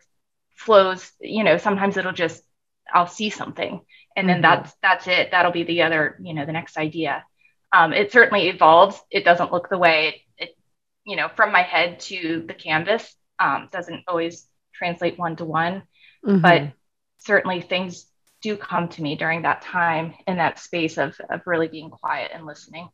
[0.55, 1.11] flows.
[1.19, 2.43] You know, sometimes it'll just
[2.91, 3.82] I'll see something,
[4.15, 4.61] and then mm-hmm.
[4.61, 5.32] that's that's it.
[5.32, 7.23] That'll be the other, you know, the next idea.
[7.72, 8.99] Um, it certainly evolves.
[9.11, 10.57] It doesn't look the way it, it
[11.05, 13.16] you know, from my head to the canvas.
[13.39, 15.84] Um, doesn't always translate one to one,
[16.26, 16.41] mm-hmm.
[16.41, 16.72] but
[17.18, 18.05] certainly things
[18.41, 22.32] do come to me during that time in that space of, of really being quiet
[22.34, 22.88] and listening.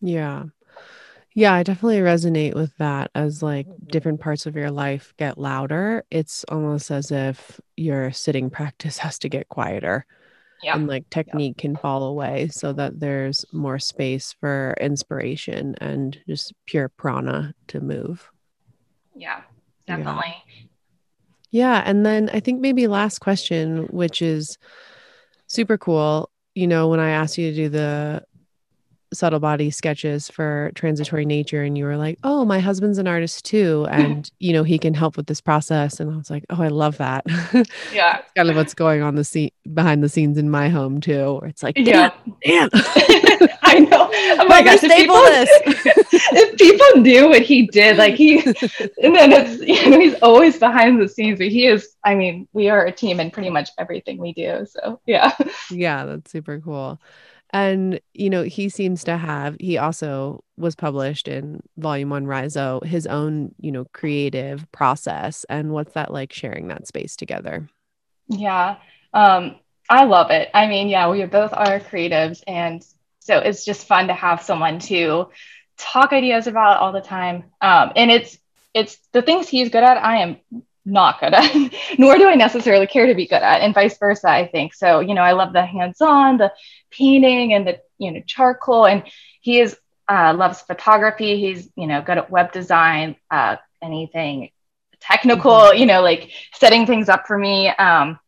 [0.00, 0.44] Yeah.
[1.34, 6.04] Yeah, I definitely resonate with that as like different parts of your life get louder.
[6.10, 10.06] It's almost as if your sitting practice has to get quieter.
[10.62, 10.74] Yeah.
[10.74, 11.62] And like technique yeah.
[11.62, 17.80] can fall away so that there's more space for inspiration and just pure prana to
[17.80, 18.30] move.
[19.14, 19.42] Yeah,
[19.86, 20.34] definitely.
[20.48, 20.62] Yeah.
[21.50, 21.82] Yeah.
[21.86, 24.58] And then I think maybe last question, which is
[25.46, 26.30] super cool.
[26.54, 28.24] You know, when I asked you to do the
[29.12, 31.28] subtle body sketches for transitory uh-huh.
[31.28, 34.78] nature and you were like oh my husband's an artist too and you know he
[34.78, 37.24] can help with this process and i was like oh i love that.
[37.92, 38.20] Yeah.
[38.36, 41.48] Kind of what's going on the scene behind the scenes in my home too where
[41.48, 42.10] it's like yeah.
[42.44, 42.68] damn.
[43.62, 44.10] I know.
[44.12, 49.32] Oh my gosh if people, if people knew what he did like he and then
[49.32, 52.86] it's you know he's always behind the scenes but he is i mean we are
[52.86, 55.34] a team in pretty much everything we do so yeah.
[55.70, 57.00] Yeah that's super cool
[57.56, 62.80] and, you know, he seems to have, he also was published in volume one Rhizo,
[62.84, 65.46] his own, you know, creative process.
[65.48, 67.66] And what's that like sharing that space together?
[68.28, 68.76] Yeah.
[69.14, 69.56] Um,
[69.88, 70.50] I love it.
[70.52, 72.42] I mean, yeah, we both are creatives.
[72.46, 72.84] And
[73.20, 75.30] so it's just fun to have someone to
[75.78, 77.44] talk ideas about all the time.
[77.62, 78.38] Um, and it's,
[78.74, 79.96] it's the things he's good at.
[79.96, 80.36] I am
[80.86, 81.54] not good at,
[81.98, 84.72] nor do I necessarily care to be good at, and vice versa, I think.
[84.72, 86.52] So, you know, I love the hands on, the
[86.90, 88.86] painting and the, you know, charcoal.
[88.86, 89.02] And
[89.40, 89.76] he is,
[90.08, 91.38] uh, loves photography.
[91.38, 94.50] He's, you know, good at web design, uh, anything
[95.00, 95.78] technical, mm-hmm.
[95.78, 97.68] you know, like setting things up for me.
[97.68, 98.18] Um,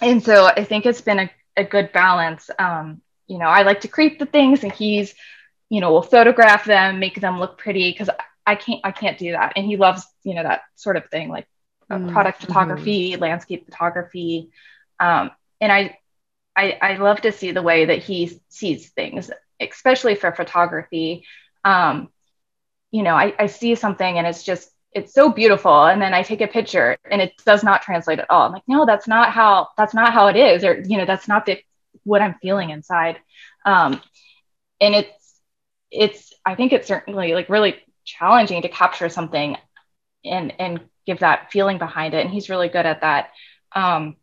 [0.00, 2.50] and so I think it's been a, a good balance.
[2.58, 5.14] Um, you know, I like to create the things and he's,
[5.70, 8.10] you know, will photograph them, make them look pretty because
[8.46, 9.54] I can't I can't do that.
[9.56, 11.46] And he loves, you know, that sort of thing, like
[11.90, 12.12] mm-hmm.
[12.12, 13.22] product photography, mm-hmm.
[13.22, 14.50] landscape photography.
[15.00, 15.30] Um,
[15.60, 15.98] and I,
[16.56, 19.30] I, I love to see the way that he sees things,
[19.60, 21.24] especially for photography.
[21.64, 22.08] Um,
[22.90, 25.86] you know, I, I see something and it's just, it's so beautiful.
[25.86, 28.46] And then I take a picture and it does not translate at all.
[28.46, 30.62] I'm like, no, that's not how, that's not how it is.
[30.62, 31.58] Or, you know, that's not the,
[32.04, 33.18] what I'm feeling inside.
[33.66, 34.00] Um,
[34.80, 35.40] and it's,
[35.90, 39.56] it's, I think it's certainly like really challenging to capture something
[40.24, 43.30] and, and give that feeling behind it and he's really good at that
[43.72, 44.16] um,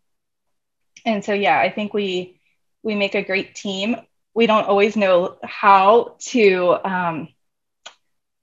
[1.06, 2.40] and so yeah i think we
[2.84, 3.96] we make a great team
[4.34, 7.28] we don't always know how to um,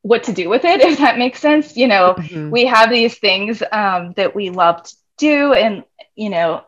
[0.02, 2.50] what to do with it if that makes sense you know mm-hmm.
[2.50, 5.84] we have these things um, that we love to do and
[6.14, 6.64] you know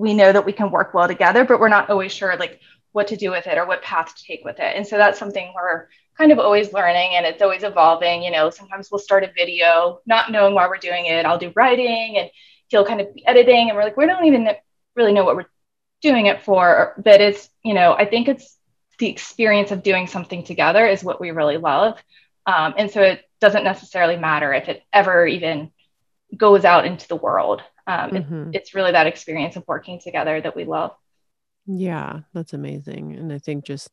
[0.00, 2.60] we know that we can work well together, but we're not always sure like
[2.92, 4.76] what to do with it or what path to take with it.
[4.76, 5.88] And so that's something we're
[6.20, 8.22] kind of always learning and it's always evolving.
[8.22, 11.24] You know, sometimes we'll start a video not knowing why we're doing it.
[11.24, 12.30] I'll do writing and
[12.68, 14.48] he'll kind of be editing and we're like, we don't even
[14.94, 15.50] really know what we're
[16.02, 16.94] doing it for.
[17.02, 18.54] But it's, you know, I think it's
[18.98, 21.98] the experience of doing something together is what we really love.
[22.44, 25.70] Um, and so it doesn't necessarily matter if it ever even
[26.36, 27.62] goes out into the world.
[27.86, 28.48] Um, mm-hmm.
[28.50, 30.92] it, it's really that experience of working together that we love.
[31.66, 33.16] Yeah, that's amazing.
[33.16, 33.88] And I think just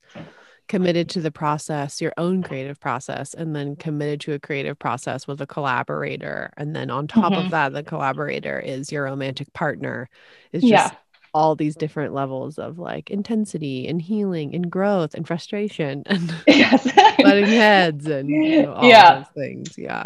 [0.67, 5.27] committed to the process, your own creative process, and then committed to a creative process
[5.27, 6.51] with a collaborator.
[6.57, 7.45] And then on top mm-hmm.
[7.45, 10.09] of that, the collaborator is your romantic partner.
[10.51, 10.97] Is just yeah.
[11.33, 16.83] all these different levels of like intensity and healing and growth and frustration and yes.
[17.17, 19.15] butting heads and you know, all yeah.
[19.15, 19.77] those things.
[19.77, 20.05] Yeah.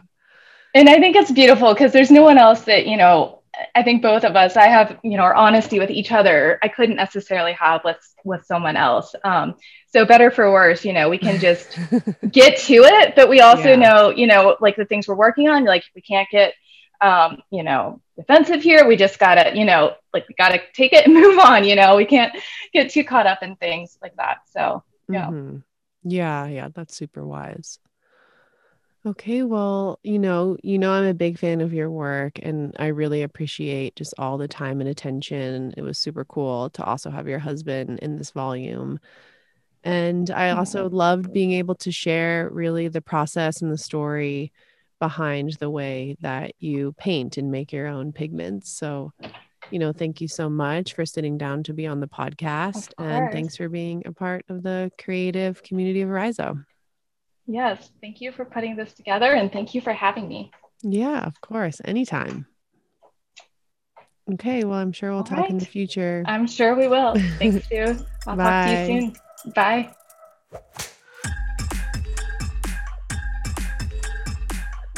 [0.74, 3.41] And I think it's beautiful because there's no one else that, you know,
[3.76, 6.60] I think both of us, I have, you know, our honesty with each other.
[6.64, 9.14] I couldn't necessarily have with with someone else.
[9.24, 9.56] Um,
[9.88, 11.78] so better for worse, you know, we can just
[12.32, 13.76] get to it, but we also yeah.
[13.76, 16.54] know, you know, like the things we're working on, like we can't get,
[17.02, 18.88] um, you know, defensive here.
[18.88, 21.64] We just gotta, you know, like we gotta take it and move on.
[21.64, 22.34] You know, we can't
[22.74, 24.38] get too caught up in things like that.
[24.52, 25.58] So yeah, mm-hmm.
[26.04, 27.80] yeah, yeah, that's super wise.
[29.04, 32.88] Okay, well, you know, you know I'm a big fan of your work and I
[32.88, 35.74] really appreciate just all the time and attention.
[35.76, 39.00] It was super cool to also have your husband in this volume.
[39.84, 44.52] And I also loved being able to share really the process and the story
[45.00, 48.72] behind the way that you paint and make your own pigments.
[48.72, 49.14] So,
[49.72, 53.32] you know, thank you so much for sitting down to be on the podcast and
[53.32, 56.64] thanks for being a part of the creative community of Arizo.
[57.48, 60.52] Yes, thank you for putting this together and thank you for having me.
[60.84, 62.46] Yeah, of course, anytime.
[64.34, 65.50] Okay, well, I'm sure we'll All talk right.
[65.50, 66.24] in the future.
[66.26, 67.16] I'm sure we will.
[67.40, 67.98] Thanks, Sue.
[68.28, 68.44] I'll Bye.
[68.44, 69.12] talk to you
[69.44, 69.54] soon.
[69.54, 69.94] Bye.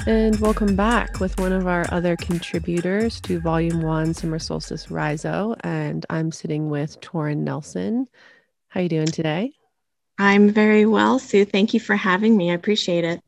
[0.06, 5.56] And welcome back with one of our other contributors to Volume 1 Summer Solstice Rhizo.
[5.62, 8.08] And I'm sitting with Torin Nelson.
[8.68, 9.54] How are you doing today?
[10.18, 11.46] I'm very well, Sue.
[11.46, 12.52] Thank you for having me.
[12.52, 13.22] I appreciate it.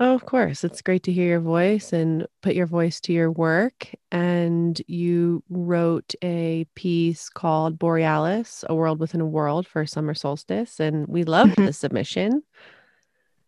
[0.00, 0.62] Oh, of course.
[0.62, 3.88] It's great to hear your voice and put your voice to your work.
[4.12, 10.78] And you wrote a piece called Borealis, A World Within a World for Summer Solstice.
[10.78, 11.66] And we loved mm-hmm.
[11.66, 12.42] the submission.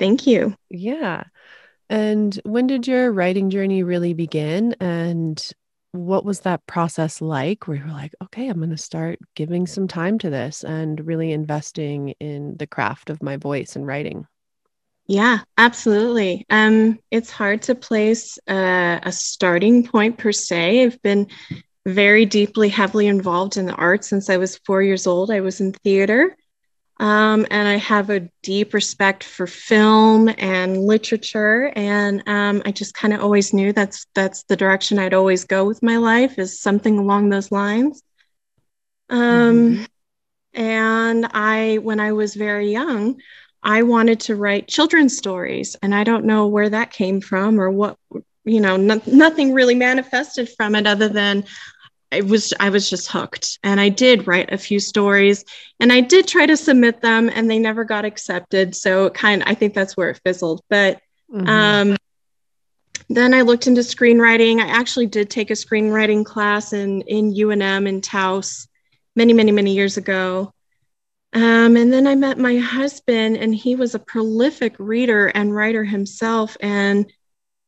[0.00, 0.56] Thank you.
[0.70, 1.24] Yeah.
[1.88, 4.74] And when did your writing journey really begin?
[4.80, 5.40] And
[5.92, 9.66] what was that process like where you were like, okay, I'm going to start giving
[9.66, 14.26] some time to this and really investing in the craft of my voice and writing?
[15.06, 16.46] Yeah, absolutely.
[16.50, 20.84] Um, it's hard to place a, a starting point per se.
[20.84, 21.26] I've been
[21.84, 25.32] very deeply, heavily involved in the arts since I was four years old.
[25.32, 26.36] I was in theater.
[27.00, 32.92] Um, and I have a deep respect for film and literature, and um, I just
[32.92, 36.60] kind of always knew that's that's the direction I'd always go with my life is
[36.60, 38.02] something along those lines.
[39.08, 39.84] Um, mm-hmm.
[40.52, 43.18] And I, when I was very young,
[43.62, 47.70] I wanted to write children's stories, and I don't know where that came from or
[47.70, 47.96] what
[48.44, 48.76] you know.
[48.76, 51.46] No, nothing really manifested from it other than
[52.12, 53.58] I was I was just hooked.
[53.62, 55.44] And I did write a few stories
[55.78, 58.74] and I did try to submit them and they never got accepted.
[58.74, 60.62] So kind I think that's where it fizzled.
[60.68, 61.00] But
[61.32, 61.48] mm-hmm.
[61.48, 61.96] um,
[63.08, 64.60] then I looked into screenwriting.
[64.60, 68.68] I actually did take a screenwriting class in in UNM in Taos
[69.14, 70.52] many many many years ago.
[71.32, 75.84] Um, and then I met my husband and he was a prolific reader and writer
[75.84, 77.10] himself and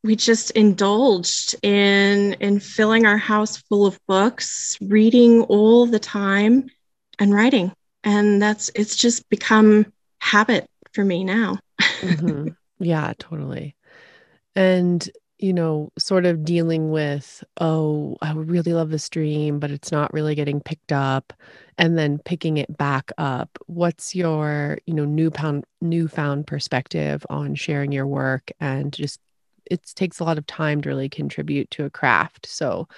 [0.02, 6.68] we just indulged in in filling our house full of books reading all the time
[7.18, 7.72] and writing.
[8.04, 11.58] And that's it's just become habit for me now.
[11.80, 12.48] Mm-hmm.
[12.80, 13.76] yeah totally.
[14.56, 19.72] And you know sort of dealing with oh i would really love this dream but
[19.72, 21.32] it's not really getting picked up
[21.78, 23.58] and then picking it back up.
[23.66, 29.20] What's your you know newfound newfound perspective on sharing your work and just
[29.70, 32.46] it takes a lot of time to really contribute to a craft.
[32.46, 32.88] So,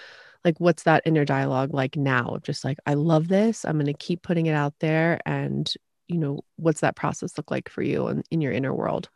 [0.45, 2.35] like, what's that inner dialogue like now?
[2.35, 3.65] of Just like, I love this.
[3.65, 5.21] I'm going to keep putting it out there.
[5.25, 5.73] And,
[6.07, 9.09] you know, what's that process look like for you in, in your inner world?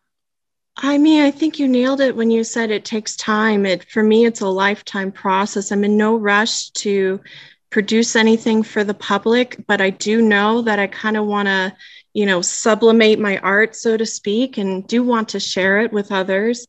[0.80, 3.66] I mean, I think you nailed it when you said it takes time.
[3.66, 5.72] It for me, it's a lifetime process.
[5.72, 7.20] I'm in no rush to
[7.70, 11.74] produce anything for the public, but I do know that I kind of want to,
[12.14, 16.12] you know, sublimate my art, so to speak, and do want to share it with
[16.12, 16.66] others.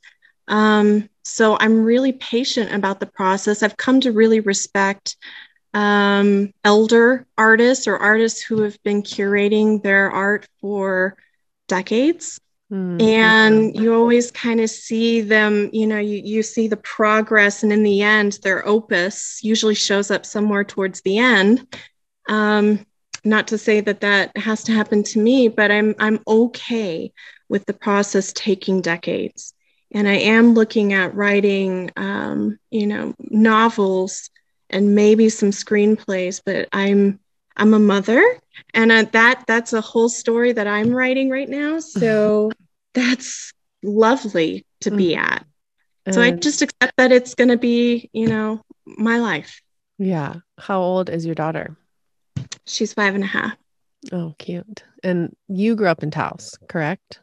[0.50, 3.64] Um, so I'm really patient about the process.
[3.64, 5.16] I've come to really respect
[5.74, 11.16] um, elder artists or artists who have been curating their art for
[11.68, 12.40] decades.
[12.72, 13.02] Mm-hmm.
[13.02, 17.74] And you always kind of see them, you know, you, you see the progress, and
[17.74, 21.66] in the end, their opus usually shows up somewhere towards the end.
[22.28, 22.86] Um,
[23.26, 27.12] not to say that that has to happen to me, but I'm I'm okay
[27.50, 29.54] with the process taking decades.
[29.92, 34.30] And I am looking at writing, um, you know, novels
[34.70, 36.42] and maybe some screenplays.
[36.46, 37.20] But I'm
[37.58, 38.24] I'm a mother,
[38.74, 41.80] and uh, that that's a whole story that I'm writing right now.
[41.90, 42.52] So
[42.94, 43.52] that's
[43.84, 45.18] lovely to be mm.
[45.18, 45.46] at.
[46.12, 49.62] So I just accept that it's going to be, you know, my life.
[50.00, 50.36] Yeah.
[50.58, 51.78] How old is your daughter?
[52.66, 53.56] She's five and a half.
[54.12, 54.84] Oh, cute.
[55.04, 57.20] And you grew up in Taos, correct?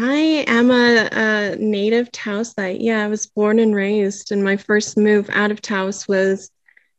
[0.00, 2.78] I am a, a native Taosite.
[2.80, 6.50] Yeah, I was born and raised, and my first move out of Taos was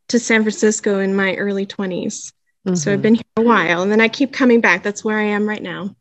[0.09, 2.31] to San Francisco in my early 20s.
[2.67, 2.75] Mm-hmm.
[2.75, 3.01] So I've mm-hmm.
[3.01, 4.83] been here a while, and then I keep coming back.
[4.83, 5.95] That's where I am right now.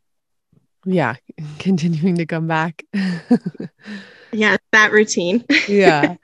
[0.85, 1.15] Yeah,
[1.59, 2.83] continuing to come back.
[4.31, 5.45] yeah, that routine.
[5.67, 6.15] yeah.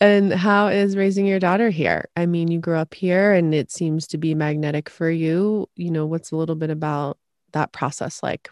[0.00, 2.08] And how is raising your daughter here?
[2.16, 5.68] I mean, you grew up here and it seems to be magnetic for you.
[5.74, 7.18] You know, what's a little bit about
[7.52, 8.48] that process like?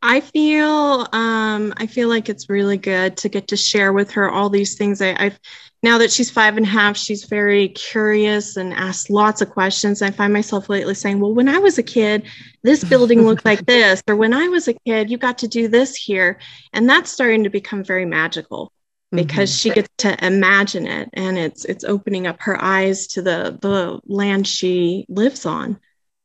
[0.00, 4.30] I feel um, I feel like it's really good to get to share with her
[4.30, 5.02] all these things.
[5.02, 5.40] I, I've
[5.82, 10.02] now that she's five and a half, she's very curious and asks lots of questions.
[10.02, 12.26] I find myself lately saying, "Well, when I was a kid,
[12.62, 15.66] this building looked like this," or "When I was a kid, you got to do
[15.66, 16.38] this here,"
[16.72, 18.72] and that's starting to become very magical
[19.10, 19.68] because mm-hmm.
[19.68, 24.00] she gets to imagine it, and it's it's opening up her eyes to the the
[24.06, 25.80] land she lives on.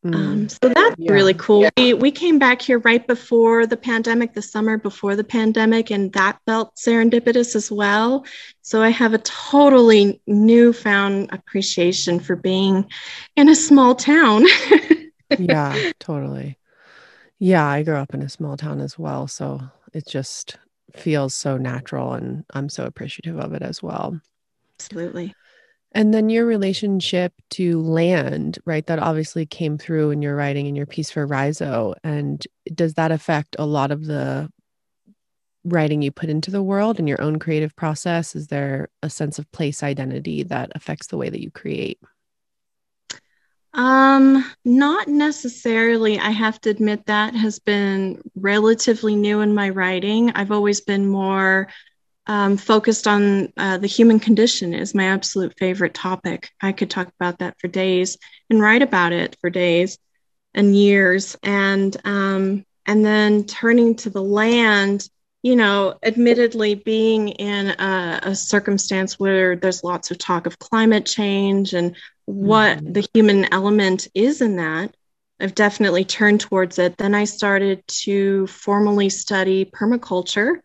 [0.06, 0.52] Um, mm.
[0.52, 1.12] so that's yeah.
[1.12, 1.62] really cool.
[1.62, 1.70] Yeah.
[1.78, 6.12] We, we came back here right before the pandemic, the summer before the pandemic, and
[6.14, 8.26] that felt serendipitous as well.
[8.62, 12.86] So I have a totally newfound appreciation for being
[13.36, 14.44] in a small town.
[15.40, 16.58] yeah, totally.
[17.40, 19.28] Yeah, I grew up in a small town as well.
[19.28, 19.62] So
[19.94, 20.58] it just
[20.94, 24.20] feels so natural, and I'm so appreciative of it as well.
[24.80, 25.34] Absolutely.
[25.94, 28.86] And then your relationship to land, right?
[28.88, 31.94] That obviously came through in your writing in your piece for Rhizo.
[32.04, 34.50] And does that affect a lot of the
[35.64, 38.36] writing you put into the world and your own creative process?
[38.36, 42.00] Is there a sense of place identity that affects the way that you create?
[43.76, 46.20] Um, not necessarily.
[46.20, 50.32] I have to admit that has been relatively new in my writing.
[50.32, 51.70] I've always been more
[52.28, 56.50] um, focused on uh, the human condition is my absolute favorite topic.
[56.62, 58.18] I could talk about that for days
[58.50, 59.98] and write about it for days
[60.54, 61.36] and years.
[61.44, 65.10] And um, and then turning to the land,
[65.42, 71.06] you know, admittedly being in a, a circumstance where there's lots of talk of climate
[71.06, 71.96] change and
[72.26, 72.94] what mm-hmm.
[72.94, 74.96] the human element is in that.
[75.40, 76.98] I've definitely turned towards it.
[76.98, 80.60] Then I started to formally study permaculture.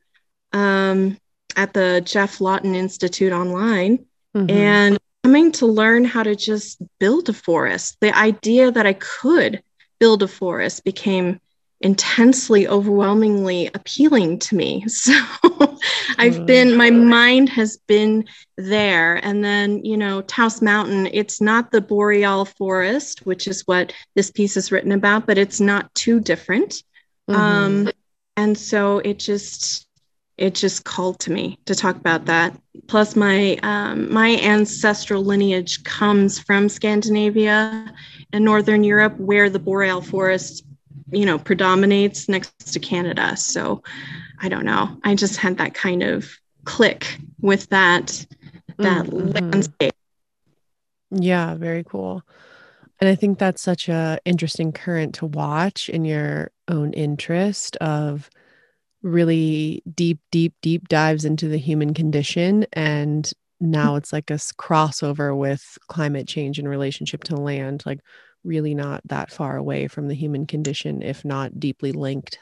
[0.53, 1.19] Um,
[1.59, 4.49] at the Geoff Lawton Institute online mm-hmm.
[4.49, 7.97] and coming to learn how to just build a forest.
[8.01, 9.61] The idea that I could
[9.99, 11.41] build a forest became
[11.81, 15.13] intensely overwhelmingly appealing to me so
[16.19, 18.25] i've been my mind has been
[18.57, 23.93] there and then you know taos mountain it's not the boreal forest which is what
[24.17, 26.83] this piece is written about but it's not too different
[27.31, 27.37] mm-hmm.
[27.37, 27.89] um
[28.37, 29.88] and so it just
[30.39, 32.59] it just called to me to talk about that.
[32.87, 37.93] Plus, my um, my ancestral lineage comes from Scandinavia
[38.33, 40.65] and Northern Europe, where the boreal forest,
[41.11, 43.37] you know, predominates next to Canada.
[43.37, 43.83] So,
[44.41, 44.97] I don't know.
[45.05, 46.31] I just had that kind of
[46.65, 48.25] click with that
[48.79, 49.31] that mm-hmm.
[49.31, 49.93] landscape.
[51.11, 52.23] Yeah, very cool.
[53.01, 58.29] And I think that's such a interesting current to watch in your own interest of
[59.03, 62.67] really deep, deep, deep dives into the human condition.
[62.73, 63.31] And
[63.61, 68.01] now it's like a crossover with climate change in relationship to land, like
[68.45, 72.39] really not that far away from the human condition, if not deeply linked.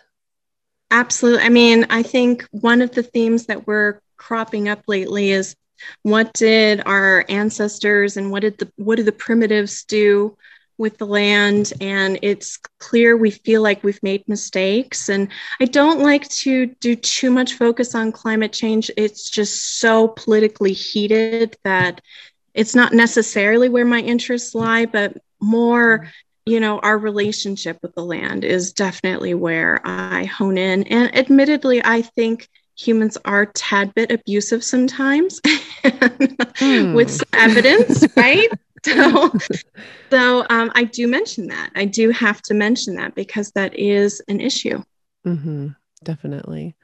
[0.90, 1.42] Absolutely.
[1.42, 5.56] I mean, I think one of the themes that we're cropping up lately is
[6.02, 10.36] what did our ancestors and what did the what do the primitives do
[10.78, 15.08] with the land and it's clear we feel like we've made mistakes.
[15.08, 15.28] And
[15.60, 18.90] i don't like to do too much focus on climate change.
[18.96, 22.00] It's just so politically heated that
[22.54, 26.10] it's not necessarily where my interests lie but more
[26.46, 30.82] you know our relationship with the land is definitely where i hone in.
[30.84, 32.48] And admittedly i think
[32.78, 35.40] humans are tad bit abusive sometimes.
[36.58, 36.94] Hmm.
[36.94, 38.48] with some evidence right
[38.86, 39.32] so,
[40.10, 41.70] so um, I do mention that.
[41.74, 44.82] I do have to mention that because that is an issue.
[45.26, 45.68] Mm-hmm.
[46.04, 46.76] Definitely.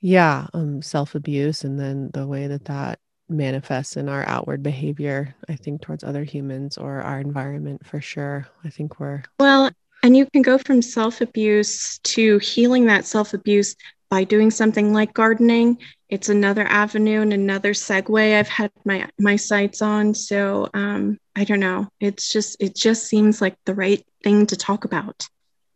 [0.00, 0.46] Yeah.
[0.54, 2.98] Um, self abuse and then the way that that
[3.28, 8.46] manifests in our outward behavior, I think, towards other humans or our environment for sure.
[8.64, 9.22] I think we're.
[9.38, 9.70] Well,
[10.02, 13.76] and you can go from self abuse to healing that self abuse
[14.10, 15.78] by doing something like gardening.
[16.08, 20.14] It's another avenue and another segue I've had my my sights on.
[20.14, 21.88] So um, I don't know.
[22.00, 25.26] It's just it just seems like the right thing to talk about.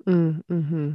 [0.06, 0.92] Mm, hmm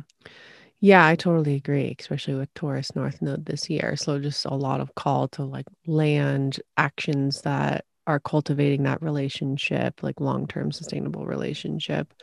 [0.79, 3.95] Yeah, I totally agree, especially with Taurus North Node this year.
[3.95, 10.01] So just a lot of call to like land actions that are cultivating that relationship,
[10.03, 12.13] like long-term sustainable relationship.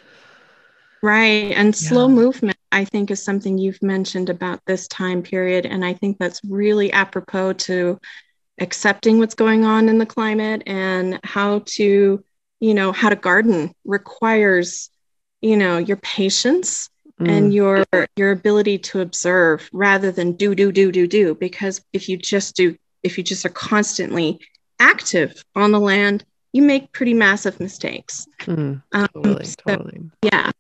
[1.05, 1.53] Right.
[1.53, 5.67] And slow movement, I think, is something you've mentioned about this time period.
[5.67, 8.01] And I think that's really apropos to
[8.59, 12.25] accepting what's going on in the climate and how to,
[12.61, 14.89] you know, how to garden requires,
[15.43, 16.89] you know, your patience
[17.21, 17.29] mm.
[17.29, 17.85] and your
[18.17, 21.35] your ability to observe rather than do, do, do, do, do.
[21.35, 24.41] Because if you just do, if you just are constantly
[24.81, 26.25] active on the land,
[26.55, 28.27] you make pretty massive mistakes.
[28.45, 30.01] Mm, totally, um, so, totally.
[30.23, 30.51] Yeah.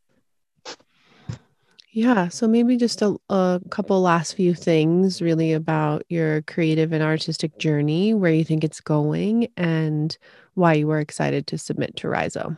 [1.94, 2.26] Yeah.
[2.26, 7.56] So maybe just a, a couple last few things really about your creative and artistic
[7.56, 10.16] journey, where you think it's going, and
[10.54, 12.56] why you were excited to submit to Rhizo.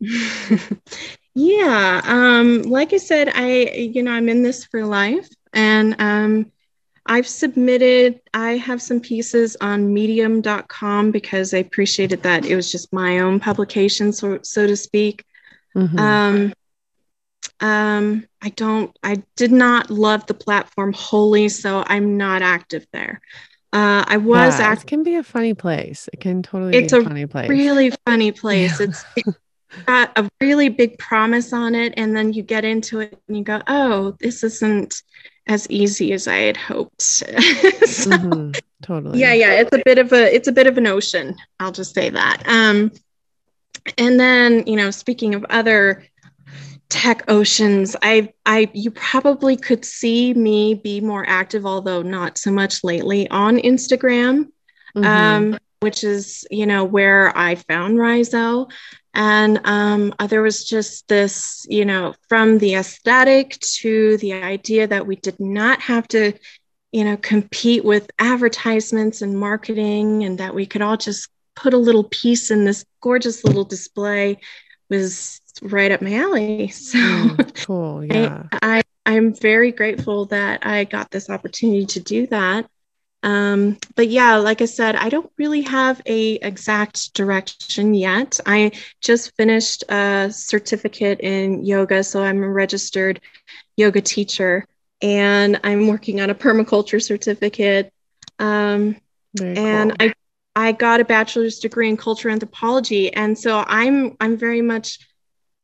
[1.34, 2.02] yeah.
[2.04, 6.52] Um, like I said, I, you know, I'm in this for life and um,
[7.06, 12.92] I've submitted, I have some pieces on medium.com because I appreciated that it was just
[12.92, 15.24] my own publication, so, so to speak.
[15.74, 15.98] Mm-hmm.
[15.98, 16.52] Um,
[17.60, 23.20] um, I don't, I did not love the platform wholly, so I'm not active there.
[23.72, 24.84] Uh, I was yeah, active.
[24.84, 26.08] It can be a funny place.
[26.12, 27.48] It can totally it's be a, a funny place.
[27.48, 28.78] Really funny place.
[28.78, 28.86] Yeah.
[28.86, 29.38] It's, it's
[29.86, 33.44] got a really big promise on it, and then you get into it and you
[33.44, 35.02] go, "Oh, this isn't
[35.46, 38.50] as easy as I had hoped." so, mm-hmm,
[38.82, 39.18] totally.
[39.18, 39.52] Yeah, yeah.
[39.52, 41.36] It's a bit of a it's a bit of an ocean.
[41.58, 42.42] I'll just say that.
[42.46, 42.92] Um,
[43.96, 46.04] and then you know, speaking of other
[46.92, 52.52] tech oceans i i you probably could see me be more active although not so
[52.52, 54.46] much lately on instagram
[54.94, 55.04] mm-hmm.
[55.04, 58.68] um, which is you know where i found Rhizo
[59.14, 64.86] and um, uh, there was just this you know from the aesthetic to the idea
[64.86, 66.34] that we did not have to
[66.92, 71.78] you know compete with advertisements and marketing and that we could all just put a
[71.78, 74.38] little piece in this gorgeous little display
[74.90, 76.68] was right up my alley.
[76.72, 78.04] So mm, cool.
[78.04, 78.44] Yeah.
[78.52, 82.68] I, I, am very grateful that I got this opportunity to do that.
[83.22, 88.40] Um, but yeah, like I said, I don't really have a exact direction yet.
[88.46, 93.20] I just finished a certificate in yoga, so I'm a registered
[93.76, 94.66] yoga teacher,
[95.00, 97.92] and I'm working on a permaculture certificate.
[98.40, 98.96] Um,
[99.40, 100.14] and I
[100.54, 104.98] I got a bachelor's degree in cultural anthropology, and so I'm I'm very much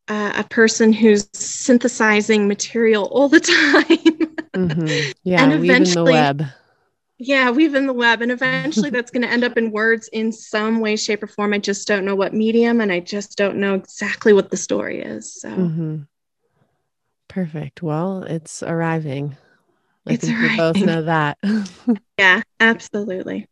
[0.08, 4.36] uh, a person who's synthesizing material all the time.
[4.54, 5.10] mm-hmm.
[5.24, 6.44] Yeah, and eventually, the web.
[7.18, 10.80] Yeah, weaving the web, and eventually that's going to end up in words in some
[10.80, 11.52] way, shape, or form.
[11.52, 15.00] I just don't know what medium, and I just don't know exactly what the story
[15.02, 15.40] is.
[15.40, 15.50] So.
[15.50, 16.02] Mm-hmm.
[17.28, 17.82] Perfect.
[17.82, 19.36] Well, it's arriving.
[20.06, 20.50] I it's think arriving.
[20.50, 21.38] we both know that.
[22.18, 23.46] yeah, absolutely.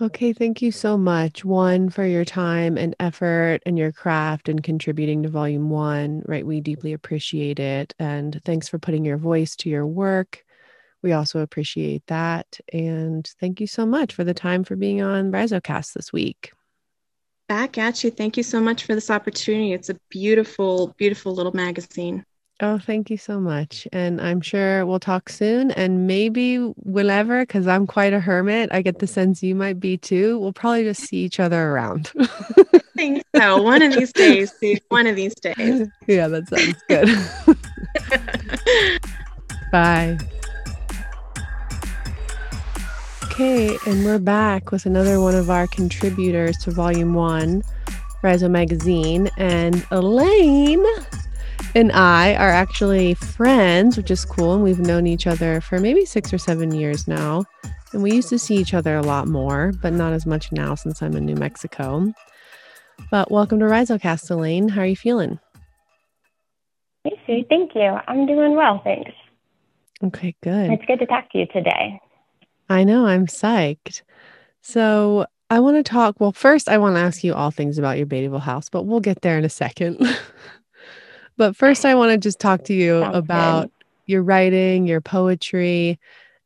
[0.00, 1.44] Okay, thank you so much.
[1.44, 6.44] One, for your time and effort and your craft and contributing to volume one, right?
[6.44, 7.94] We deeply appreciate it.
[8.00, 10.44] And thanks for putting your voice to your work.
[11.02, 12.58] We also appreciate that.
[12.72, 16.52] And thank you so much for the time for being on Rhizocast this week.
[17.48, 18.10] Back at you.
[18.10, 19.74] Thank you so much for this opportunity.
[19.74, 22.24] It's a beautiful, beautiful little magazine.
[22.66, 23.86] Oh, thank you so much.
[23.92, 28.70] And I'm sure we'll talk soon and maybe whenever, because I'm quite a hermit.
[28.72, 30.38] I get the sense you might be too.
[30.38, 32.10] We'll probably just see each other around.
[32.18, 33.62] I think so.
[33.62, 34.54] One of these days,
[34.88, 35.88] one of these days.
[36.06, 37.08] Yeah, that sounds good.
[39.70, 40.16] Bye.
[43.24, 47.62] Okay, and we're back with another one of our contributors to Volume 1,
[48.22, 50.82] Rhizo Magazine, and Elaine
[51.74, 54.54] and I are actually friends, which is cool.
[54.54, 57.44] And we've known each other for maybe six or seven years now.
[57.92, 60.74] And we used to see each other a lot more, but not as much now
[60.74, 62.12] since I'm in New Mexico.
[63.10, 64.68] But welcome to Rhizocast, Elaine.
[64.68, 65.40] How are you feeling?
[67.02, 67.44] Hey, Sue.
[67.48, 67.98] Thank you.
[68.06, 69.10] I'm doing well, thanks.
[70.02, 70.70] Okay, good.
[70.70, 72.00] It's good to talk to you today.
[72.68, 73.06] I know.
[73.06, 74.02] I'm psyched.
[74.60, 76.18] So, I want to talk.
[76.18, 79.00] Well, first, I want to ask you all things about your Beattyville house, but we'll
[79.00, 79.98] get there in a second.
[81.36, 83.70] but first, I want to just talk to you Sounds about good.
[84.06, 85.98] your writing, your poetry.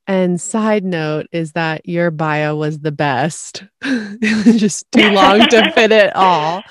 [0.07, 3.65] And side note is that your bio was the best.
[3.83, 6.63] it was just too long to fit it all.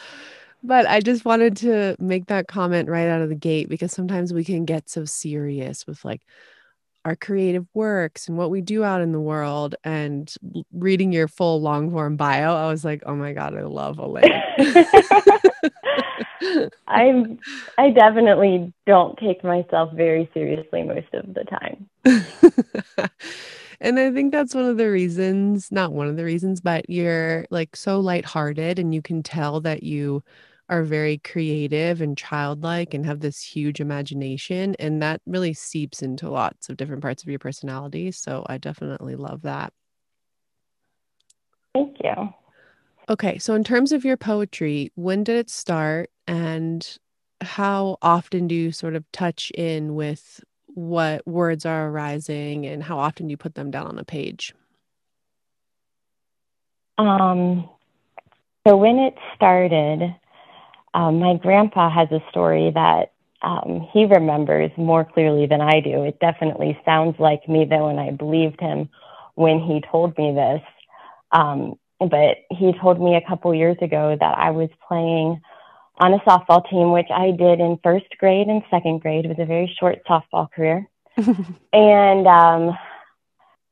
[0.63, 4.33] But I just wanted to make that comment right out of the gate because sometimes
[4.33, 6.23] we can get so serious with like
[7.07, 9.75] our creative works and what we do out in the world.
[9.85, 10.29] And
[10.73, 14.29] reading your full long form bio, I was like, oh my God, I love Elaine.
[16.87, 17.39] I'm
[17.77, 21.87] I definitely don't take myself very seriously most of the time.
[23.79, 27.45] and I think that's one of the reasons, not one of the reasons, but you're
[27.49, 30.23] like so lighthearted and you can tell that you
[30.69, 34.75] are very creative and childlike and have this huge imagination.
[34.79, 38.11] And that really seeps into lots of different parts of your personality.
[38.11, 39.71] So I definitely love that.
[41.73, 42.33] Thank you.
[43.09, 43.37] Okay.
[43.37, 46.97] So, in terms of your poetry, when did it start and
[47.41, 52.99] how often do you sort of touch in with what words are arising and how
[52.99, 54.53] often do you put them down on a page?
[56.97, 57.69] Um,
[58.67, 60.15] so when it started,
[60.93, 63.11] um, my grandpa has a story that
[63.41, 66.03] um, he remembers more clearly than I do.
[66.03, 68.89] It definitely sounds like me though, and I believed him
[69.35, 70.61] when he told me this.
[71.31, 75.41] Um, but he told me a couple years ago that I was playing
[75.99, 79.25] on a softball team, which I did in first grade and second grade.
[79.25, 80.87] It was a very short softball career.
[81.73, 82.77] and um,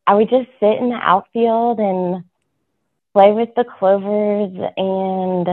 [0.07, 2.23] I would just sit in the outfield and
[3.13, 4.51] play with the clovers.
[4.75, 5.47] And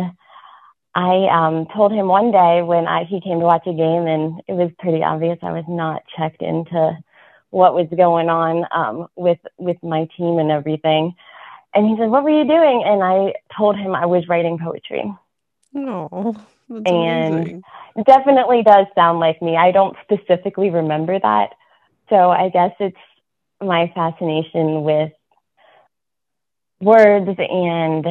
[0.94, 4.42] I um, told him one day when I, he came to watch a game, and
[4.46, 6.98] it was pretty obvious I was not checked into
[7.50, 11.14] what was going on um, with with my team and everything.
[11.74, 15.10] And he said, "What were you doing?" And I told him I was writing poetry.
[16.68, 17.62] That's And- amazing.
[18.06, 19.54] Definitely does sound like me.
[19.56, 21.50] I don't specifically remember that.
[22.08, 22.96] So I guess it's
[23.60, 25.12] my fascination with
[26.80, 28.06] words and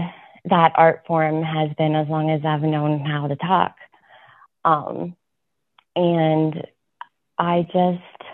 [0.45, 3.75] that art form has been as long as I've known how to talk.
[4.65, 5.15] Um,
[5.95, 6.67] and
[7.37, 8.29] I just,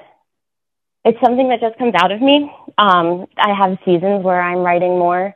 [1.06, 2.52] it's something that just comes out of me.
[2.78, 5.36] Um, I have seasons where I'm writing more.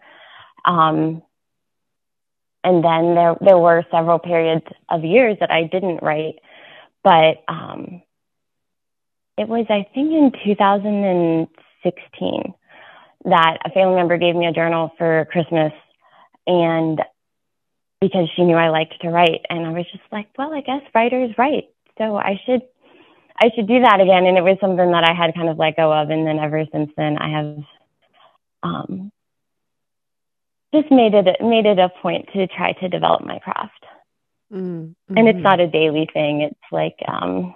[0.66, 1.22] Um,
[2.64, 6.36] and then there there were several periods of years that I didn't write,
[7.04, 8.04] but um,
[9.38, 12.54] it was I think in 2016
[13.26, 15.72] that a family member gave me a journal for Christmas,
[16.48, 17.02] and
[18.00, 20.82] because she knew I liked to write, and I was just like, well, I guess
[20.94, 22.62] writers write, so I should
[23.38, 25.78] I should do that again, and it was something that I had kind of let
[25.78, 27.58] go of, and then ever since then I have.
[28.64, 29.12] Um,
[30.74, 33.86] just made it made it a point to try to develop my craft.
[34.52, 36.42] Mm, and it's not a daily thing.
[36.42, 37.54] It's like um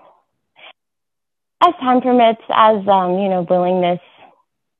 [1.66, 4.00] as time permits as um you know willingness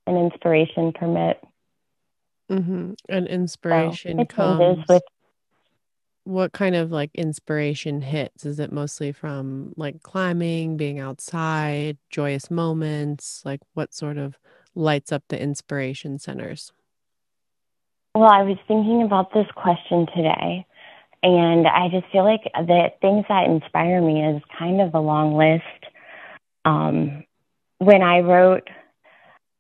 [0.08, 1.42] and inspiration permit
[2.50, 2.96] Mhm.
[3.10, 4.86] And inspiration it comes.
[4.88, 5.04] with
[6.26, 8.46] What kind of like inspiration hits?
[8.46, 13.42] Is it mostly from like climbing, being outside, joyous moments?
[13.46, 14.38] Like what sort of
[14.76, 16.72] lights up the inspiration centers?
[18.16, 20.66] well i was thinking about this question today
[21.22, 25.36] and i just feel like the things that inspire me is kind of a long
[25.36, 25.94] list
[26.64, 27.24] um
[27.80, 28.68] when i wrote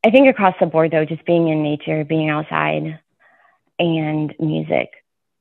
[0.06, 3.00] i think across the board though just being in nature being outside
[3.80, 4.90] and music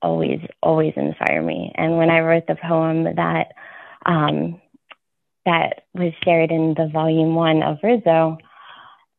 [0.02, 1.72] always always inspire me.
[1.76, 3.48] And when i wrote the poem that
[4.06, 4.60] um
[5.46, 8.38] that was shared in the volume one of Rhizo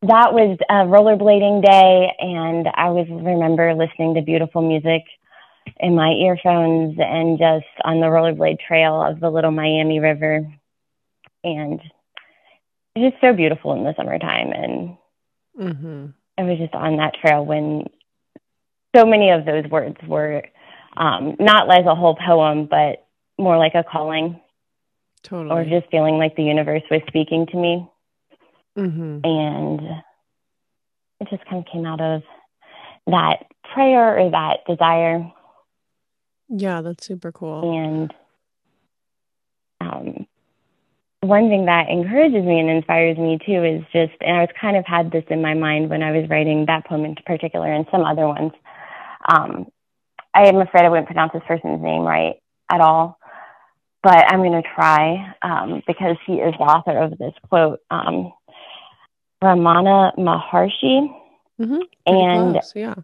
[0.01, 5.03] that was a rollerblading day and i was remember listening to beautiful music
[5.79, 10.47] in my earphones and just on the rollerblade trail of the little miami river.
[11.43, 11.81] And
[12.95, 14.97] it's just so beautiful in the summertime and
[15.59, 16.13] Mhm.
[16.37, 17.85] I was just on that trail when
[18.95, 20.43] so many of those words were
[20.97, 23.05] um, not like a whole poem, but
[23.37, 24.39] more like a calling
[25.23, 25.51] Totally.
[25.51, 27.89] or just feeling like the universe was speaking to me.
[28.77, 29.21] Mhm.
[29.25, 29.81] And
[31.19, 32.23] it just kind of came out of
[33.07, 35.31] that prayer or that desire.
[36.49, 37.73] Yeah, that's super cool.
[37.77, 38.13] And
[39.81, 40.27] um,
[41.27, 44.77] one thing that encourages me and inspires me too is just, and I was kind
[44.77, 47.85] of had this in my mind when I was writing that poem in particular and
[47.91, 48.51] some other ones.
[49.27, 49.67] Um,
[50.33, 52.35] I am afraid I wouldn't pronounce this person's name right
[52.71, 53.17] at all,
[54.03, 57.79] but I'm going to try um, because he is the author of this quote.
[57.89, 58.33] Um,
[59.43, 61.13] Ramana Maharshi.
[61.59, 61.81] Mhm.
[62.05, 62.95] And close, yeah.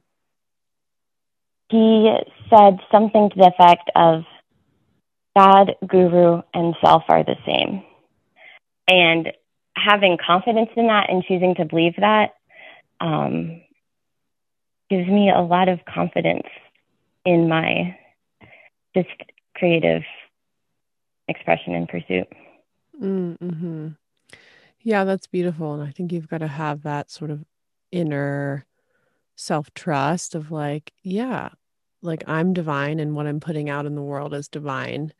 [1.70, 2.14] he
[2.50, 4.26] said something to the effect of
[5.38, 7.84] God, guru, and self are the same.
[8.88, 9.32] And
[9.76, 12.32] having confidence in that and choosing to believe that
[13.00, 13.62] um,
[14.90, 16.48] gives me a lot of confidence
[17.26, 17.98] in my
[18.96, 19.10] just
[19.56, 20.04] creative
[21.28, 22.28] expression and pursuit.
[23.02, 23.90] Mm-hmm.
[24.82, 25.74] Yeah, that's beautiful.
[25.74, 27.46] And I think you've got to have that sort of
[27.92, 28.66] inner
[29.36, 31.50] self trust of like, yeah,
[32.02, 35.14] like I'm divine and what I'm putting out in the world is divine.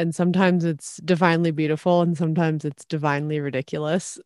[0.00, 4.18] And sometimes it's divinely beautiful and sometimes it's divinely ridiculous.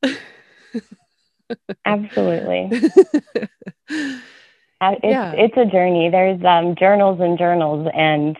[1.84, 2.70] Absolutely.
[4.80, 5.32] Uh, it's yeah.
[5.32, 6.10] it's a journey.
[6.10, 8.36] There's um, journals and journals, and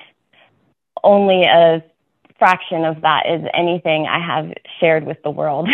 [1.03, 1.83] only a
[2.39, 5.71] fraction of that is anything I have shared with the world.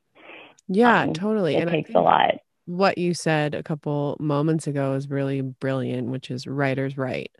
[0.68, 1.56] yeah, um, totally.
[1.56, 2.34] It and takes a lot.
[2.66, 7.32] What you said a couple moments ago is really brilliant, which is writers write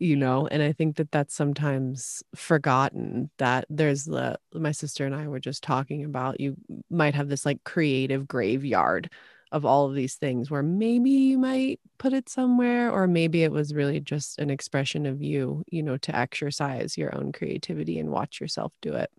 [0.00, 5.14] you know and i think that that's sometimes forgotten that there's the my sister and
[5.14, 6.56] i were just talking about you
[6.90, 9.10] might have this like creative graveyard
[9.52, 13.50] of all of these things where maybe you might put it somewhere or maybe it
[13.50, 18.10] was really just an expression of you you know to exercise your own creativity and
[18.10, 19.10] watch yourself do it.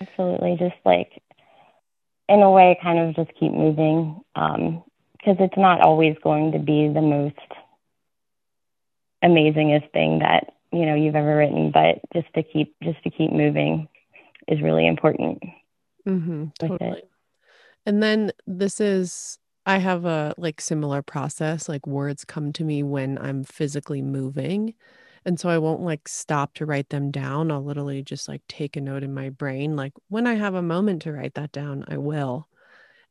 [0.00, 1.22] Absolutely just like
[2.28, 4.82] in a way kind of just keep moving um
[5.12, 7.36] because it's not always going to be the most
[9.22, 13.32] amazingest thing that you know you've ever written but just to keep just to keep
[13.32, 13.88] moving
[14.48, 15.42] is really important.
[16.06, 17.02] Mm-hmm, totally.
[17.86, 22.82] And then this is i have a like similar process like words come to me
[22.82, 24.74] when i'm physically moving.
[25.24, 27.50] And so i won't like stop to write them down.
[27.50, 30.62] I'll literally just like take a note in my brain like when i have a
[30.62, 32.48] moment to write that down i will.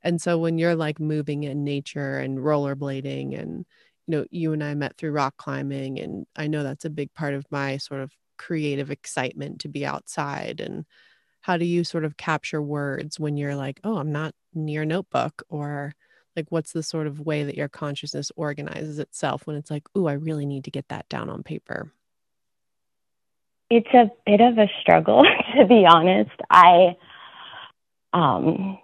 [0.02, 3.66] And so when you're like moving in nature and rollerblading and
[4.10, 7.14] you know, you and I met through rock climbing, and I know that's a big
[7.14, 10.60] part of my sort of creative excitement to be outside.
[10.60, 10.86] And
[11.42, 15.44] how do you sort of capture words when you're like, oh, I'm not near notebook,
[15.48, 15.94] or
[16.36, 20.08] like, what's the sort of way that your consciousness organizes itself when it's like, oh,
[20.08, 21.94] I really need to get that down on paper?
[23.70, 25.24] It's a bit of a struggle,
[25.56, 26.32] to be honest.
[26.50, 26.96] I,
[28.12, 28.80] um,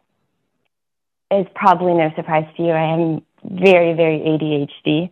[1.31, 2.69] it's probably no surprise to you.
[2.69, 5.09] I am very, very ADHD.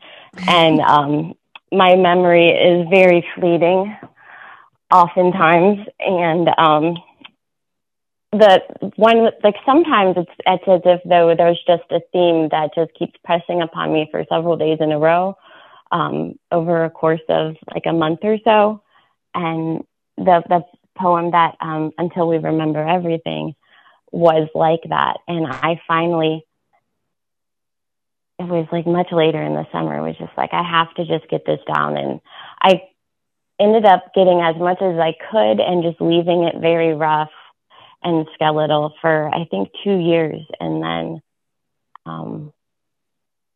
[0.47, 1.33] and um,
[1.71, 3.95] my memory is very fleeting
[4.91, 5.79] oftentimes.
[5.99, 6.97] And um,
[8.31, 8.61] the
[8.95, 13.13] one, like sometimes it's, it's as if though there's just a theme that just keeps
[13.23, 15.35] pressing upon me for several days in a row
[15.91, 18.81] um, over a course of like a month or so.
[19.33, 19.83] And
[20.17, 20.63] the, the
[20.95, 23.55] poem that um, Until We Remember Everything
[24.11, 25.17] was like that.
[25.27, 26.45] And I finally,
[28.39, 29.97] it was like much later in the summer.
[29.97, 31.97] It was just like, I have to just get this down.
[31.97, 32.19] And
[32.61, 32.81] I
[33.59, 37.31] ended up getting as much as I could and just leaving it very rough
[38.01, 40.41] and skeletal for, I think, two years.
[40.59, 41.21] And then
[42.05, 42.53] um,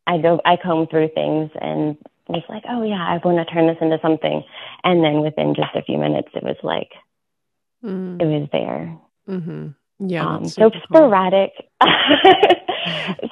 [0.06, 1.98] I go, I comb through things and
[2.28, 4.42] was like, oh, yeah, I want to turn this into something.
[4.84, 6.90] And then within just a few minutes, it was like,
[7.84, 8.20] mm.
[8.20, 8.96] it was there.
[9.28, 9.68] Mm-hmm.
[10.08, 10.26] Yeah.
[10.26, 11.52] Um, so sporadic,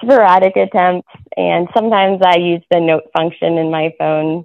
[0.02, 1.08] sporadic attempts.
[1.36, 4.44] And sometimes I use the note function in my phone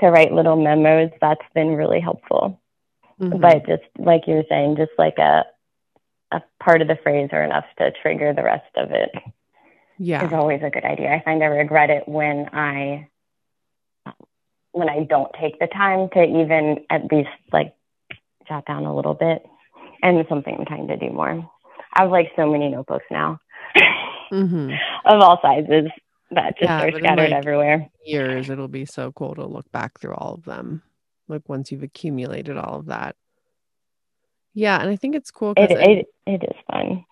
[0.00, 1.10] to write little memos.
[1.20, 2.60] That's been really helpful.
[3.20, 3.40] Mm-hmm.
[3.40, 5.44] But just like you're saying, just like a,
[6.32, 9.10] a part of the phrase or enough to trigger the rest of it.
[9.98, 10.26] Yeah.
[10.26, 11.12] Is always a good idea.
[11.12, 13.08] I find I regret it when I,
[14.72, 17.74] when I don't take the time to even at least like
[18.48, 19.46] jot down a little bit
[20.02, 21.48] and something I'm trying to do more.
[21.94, 23.38] I have like so many notebooks now
[24.32, 24.70] mm-hmm.
[25.04, 25.90] of all sizes
[26.30, 27.88] that just yeah, are scattered like everywhere.
[28.04, 30.82] Years, it'll be so cool to look back through all of them.
[31.28, 33.16] Like once you've accumulated all of that.
[34.54, 35.54] Yeah, and I think it's cool.
[35.56, 37.04] It, it, it is fun.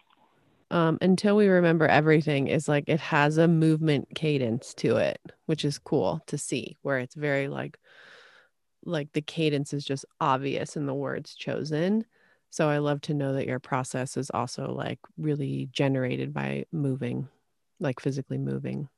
[0.73, 5.65] Um, until we remember everything is like it has a movement cadence to it, which
[5.65, 6.77] is cool to see.
[6.83, 7.79] Where it's very like,
[8.85, 12.05] like the cadence is just obvious in the words chosen
[12.51, 17.29] so I love to know that your process is also like really generated by moving,
[17.79, 18.89] like physically moving.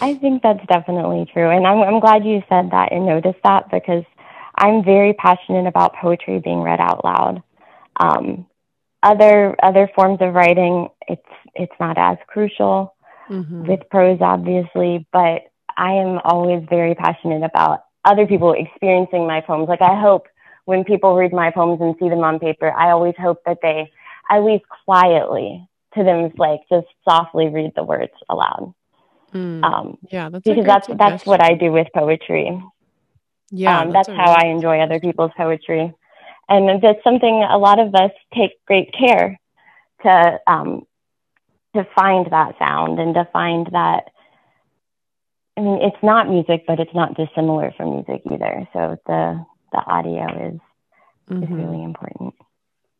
[0.00, 1.50] I think that's definitely true.
[1.50, 4.04] And I'm, I'm glad you said that and noticed that because
[4.56, 7.42] I'm very passionate about poetry being read out loud.
[8.00, 8.46] Um,
[9.02, 11.22] other other forms of writing, it's
[11.54, 12.94] it's not as crucial
[13.28, 13.66] mm-hmm.
[13.66, 15.42] with prose, obviously, but
[15.76, 19.68] I am always very passionate about other people experiencing my poems.
[19.68, 20.26] Like I hope
[20.68, 23.90] when people read my poems and see them on paper, I always hope that they
[24.30, 28.74] at least quietly to them like just softly read the words aloud.
[29.32, 29.64] Mm.
[29.64, 32.62] Um, yeah, that's because that's that's what I do with poetry.
[33.50, 35.90] Yeah, um, that's a how I enjoy other people's poetry,
[36.50, 39.40] and that's something a lot of us take great care
[40.02, 40.82] to um,
[41.74, 44.10] to find that sound and to find that.
[45.56, 48.68] I mean, it's not music, but it's not dissimilar from music either.
[48.74, 50.60] So the the audio is
[51.30, 51.56] is Mhm.
[51.56, 52.34] really important.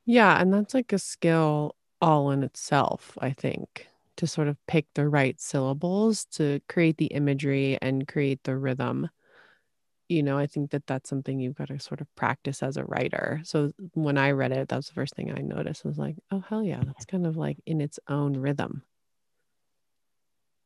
[0.07, 4.87] Yeah, and that's like a skill all in itself, I think, to sort of pick
[4.95, 9.11] the right syllables to create the imagery and create the rhythm.
[10.09, 12.85] You know, I think that that's something you've got to sort of practice as a
[12.85, 13.41] writer.
[13.45, 15.85] So when I read it, that was the first thing I noticed.
[15.85, 18.83] I was like, oh, hell yeah, that's kind of like in its own rhythm.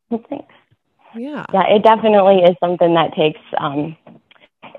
[0.09, 0.53] Well, thanks.
[1.15, 1.45] Yeah.
[1.53, 3.97] Yeah, it definitely is something that takes um,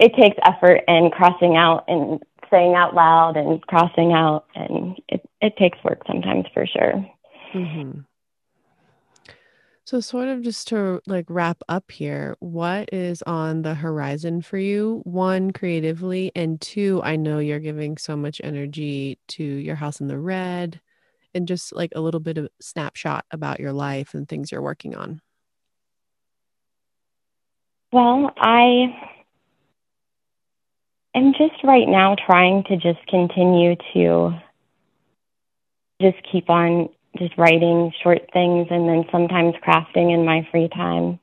[0.01, 5.23] it takes effort and crossing out and saying out loud and crossing out, and it
[5.41, 7.07] it takes work sometimes for sure.
[7.53, 8.01] hmm
[9.87, 14.57] So, sort of just to like wrap up here, what is on the horizon for
[14.57, 15.03] you?
[15.05, 20.09] One, creatively, and two, I know you're giving so much energy to your house in
[20.09, 20.81] the red,
[21.35, 24.95] and just like a little bit of snapshot about your life and things you're working
[24.97, 25.21] on.
[27.93, 29.14] Well, I
[31.15, 34.39] am just right now trying to just continue to
[36.01, 36.89] just keep on
[37.19, 41.21] just writing short things and then sometimes crafting in my free time.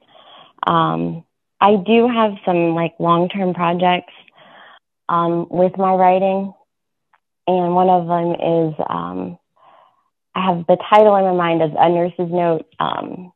[0.65, 1.23] Um,
[1.59, 4.13] I do have some like long term projects
[5.09, 6.53] um, with my writing,
[7.47, 9.37] and one of them is um,
[10.33, 13.33] I have the title in my mind as A Nurse's Note, um,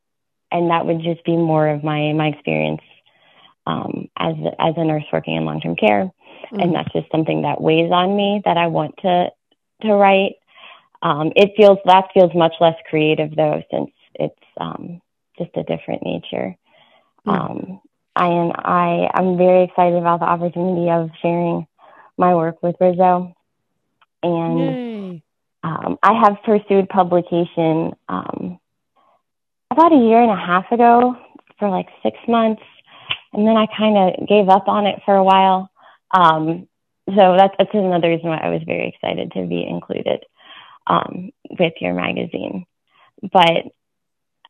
[0.50, 2.80] and that would just be more of my my experience
[3.66, 6.10] um, as as a nurse working in long term care,
[6.52, 6.62] Mm.
[6.62, 9.30] and that's just something that weighs on me that I want to
[9.82, 10.36] to write.
[11.02, 15.00] Um, it feels that feels much less creative though, since it's um,
[15.38, 16.56] just a different nature.
[17.26, 17.32] Mm.
[17.32, 17.80] Um,
[18.14, 21.66] I am I I'm very excited about the opportunity of sharing
[22.16, 23.34] my work with Rhizo,
[24.22, 25.22] and
[25.62, 28.58] um, I have pursued publication um,
[29.70, 31.16] about a year and a half ago
[31.58, 32.62] for like six months,
[33.32, 35.70] and then I kind of gave up on it for a while.
[36.12, 36.68] Um,
[37.08, 40.24] so that's that's another reason why I was very excited to be included
[40.86, 42.66] um, with your magazine.
[43.22, 43.62] But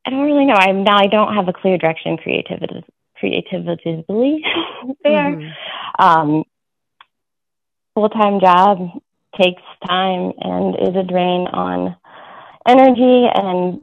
[0.04, 0.54] I don't really know.
[0.54, 2.84] I'm now I don't have a clear direction creativity
[3.16, 4.44] creatively
[5.04, 5.36] there.
[5.36, 5.52] Mhm.
[5.98, 6.44] Um,
[7.94, 8.90] Full time job
[9.40, 11.96] takes time and is a drain on
[12.68, 13.80] energy and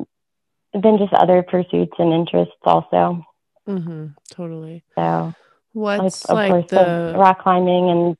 [0.73, 3.25] then just other pursuits and interests also.
[3.67, 4.13] Mhm.
[4.29, 4.83] Totally.
[4.95, 5.33] So
[5.73, 8.17] What's like course the rock climbing and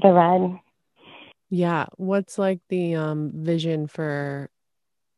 [0.00, 0.60] the red.
[1.50, 1.86] Yeah.
[1.96, 4.48] What's like the um vision for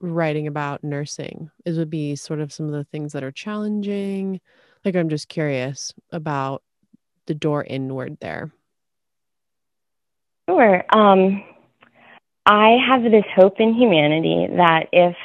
[0.01, 1.51] writing about nursing?
[1.65, 4.41] Is would be sort of some of the things that are challenging.
[4.85, 6.63] Like I'm just curious about
[7.27, 8.53] the door inward there.
[10.49, 10.85] Sure.
[10.95, 11.43] Um,
[12.47, 15.17] I have this hope in humanity that if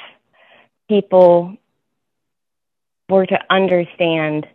[0.89, 1.55] people
[3.07, 4.47] were to understand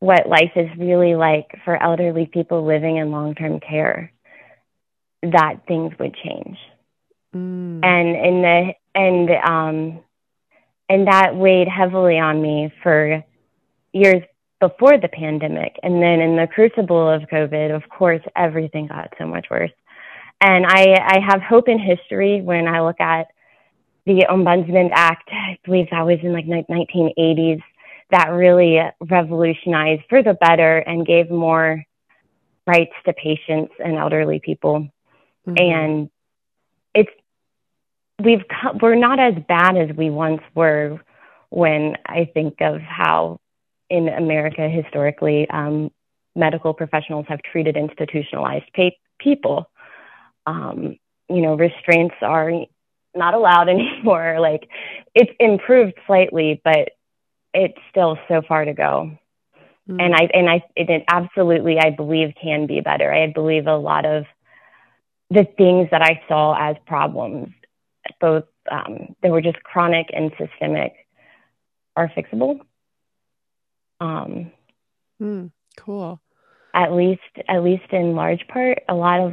[0.00, 4.12] what life is really like for elderly people living in long term care,
[5.22, 6.56] that things would change.
[7.34, 7.84] Mm.
[7.84, 10.00] And in the and um
[10.88, 13.22] and that weighed heavily on me for
[13.92, 14.22] years
[14.60, 15.76] before the pandemic.
[15.82, 19.70] And then in the crucible of COVID, of course, everything got so much worse.
[20.40, 23.28] And I, I have hope in history when I look at
[24.06, 27.62] the Ombudsman Act, I believe that was in like 1980s,
[28.10, 31.84] that really revolutionized for the better and gave more
[32.66, 34.88] rights to patients and elderly people.
[35.46, 35.60] Mhm.
[35.60, 36.10] And
[36.94, 37.10] it's,
[38.22, 38.44] we've,
[38.80, 41.00] we're not as bad as we once were
[41.50, 43.40] when I think of how
[43.90, 45.90] in America historically um,
[46.36, 49.70] medical professionals have treated institutionalized pa- people.
[50.46, 50.96] Um,
[51.28, 52.52] you know, restraints are
[53.14, 54.38] not allowed anymore.
[54.40, 54.68] Like
[55.14, 56.90] it's improved slightly, but
[57.54, 59.10] it's still so far to go.
[59.88, 60.02] Mm.
[60.02, 63.12] And I and I it, it absolutely I believe can be better.
[63.12, 64.24] I believe a lot of
[65.30, 67.48] the things that I saw as problems,
[68.20, 70.92] both um, they were just chronic and systemic,
[71.96, 72.60] are fixable.
[74.00, 74.52] Um,
[75.20, 75.50] Mm.
[75.76, 76.20] Cool.
[76.74, 79.32] at least at least in large part a lot of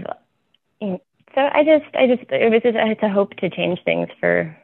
[0.82, 1.02] you know,
[1.36, 4.58] so i just i just it was just it's a hope to change things for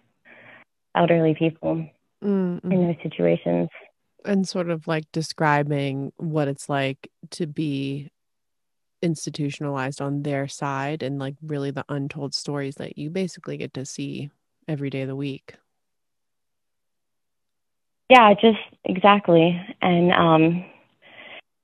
[0.96, 1.86] elderly people
[2.24, 2.74] Mm, mhm.
[2.74, 3.70] in those situations
[4.26, 8.12] and sort of like describing what it's like to be
[9.02, 13.86] institutionalized on their side and like really the untold stories that you basically get to
[13.86, 14.30] see
[14.68, 15.56] every day of the week.
[18.12, 19.60] yeah, just exactly.
[19.82, 20.66] And um,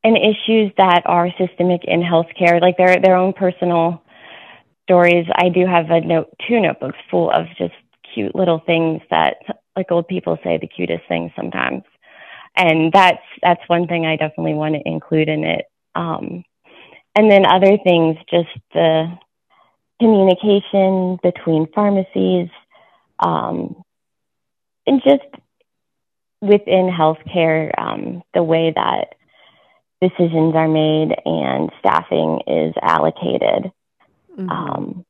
[0.04, 4.02] and issues that are systemic in healthcare, like their their own personal
[4.84, 5.28] stories.
[5.36, 7.74] I do have a note, two notebooks full of just
[8.14, 9.36] cute little things that,
[9.78, 11.84] like old people say, the cutest things sometimes.
[12.56, 15.66] And that's that's one thing I definitely want to include in it.
[15.94, 16.44] Um,
[17.16, 19.18] and then other things, just the
[20.00, 22.50] communication between pharmacies,
[23.20, 23.76] um,
[24.88, 25.24] and just
[26.42, 29.16] within healthcare, um, the way that
[30.02, 33.72] decisions are made and staffing is allocated.
[34.38, 34.50] Mm-hmm.
[34.50, 35.06] Um,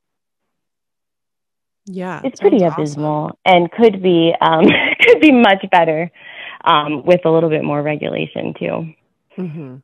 [1.87, 3.37] yeah, it's pretty abysmal awesome.
[3.45, 4.65] and could be um,
[4.99, 6.11] could be much better
[6.65, 8.93] um, with a little bit more regulation too.
[9.37, 9.75] Mm-hmm.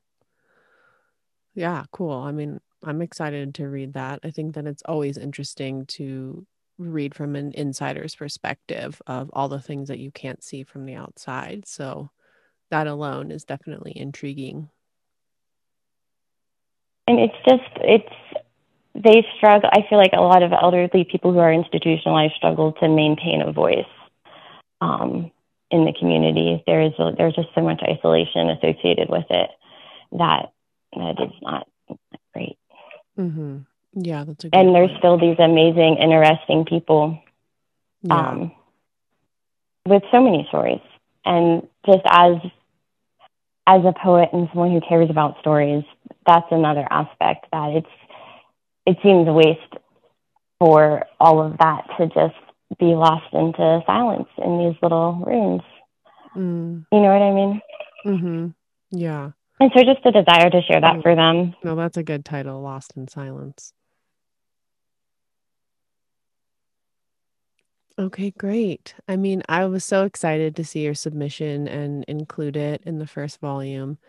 [1.56, 2.14] Yeah, cool.
[2.14, 4.20] I mean, I'm excited to read that.
[4.24, 6.46] I think that it's always interesting to
[6.78, 10.96] read from an insider's perspective of all the things that you can't see from the
[10.96, 11.68] outside.
[11.68, 12.10] So
[12.72, 14.70] that alone is definitely intriguing.
[17.08, 18.43] And it's just, it's,
[18.96, 19.70] they struggle.
[19.72, 23.52] I feel like a lot of elderly people who are institutionalized struggle to maintain a
[23.52, 23.86] voice
[24.82, 25.32] um,
[25.72, 26.64] in the community.
[26.68, 29.50] There is, a, there's just so much isolation associated with it
[30.14, 30.52] that
[30.96, 31.68] that is not
[32.34, 32.58] great.
[33.18, 33.60] Mm-hmm.
[33.96, 35.00] Yeah, that's a and there's point.
[35.00, 37.20] still these amazing, interesting people
[38.04, 38.30] yeah.
[38.30, 38.52] um,
[39.86, 40.82] with so many stories.
[41.26, 42.38] And just as
[43.66, 45.84] as a poet and someone who cares about stories,
[46.28, 47.88] that's another aspect that it's
[48.86, 49.60] it seems a waste
[50.60, 52.36] for all of that to just
[52.80, 55.62] be lost into silence in these little rooms.
[56.36, 56.86] Mm.
[56.92, 57.62] You know what I mean?
[58.06, 58.48] Mm-hmm.
[58.98, 59.32] Yeah.
[59.60, 61.56] And so just a desire to share that for them.
[61.64, 63.74] No, that's a good title, Lost in Silence.
[68.00, 68.96] Okay, great.
[69.08, 73.06] I mean, I was so excited to see your submission and include it in the
[73.06, 74.00] first volume.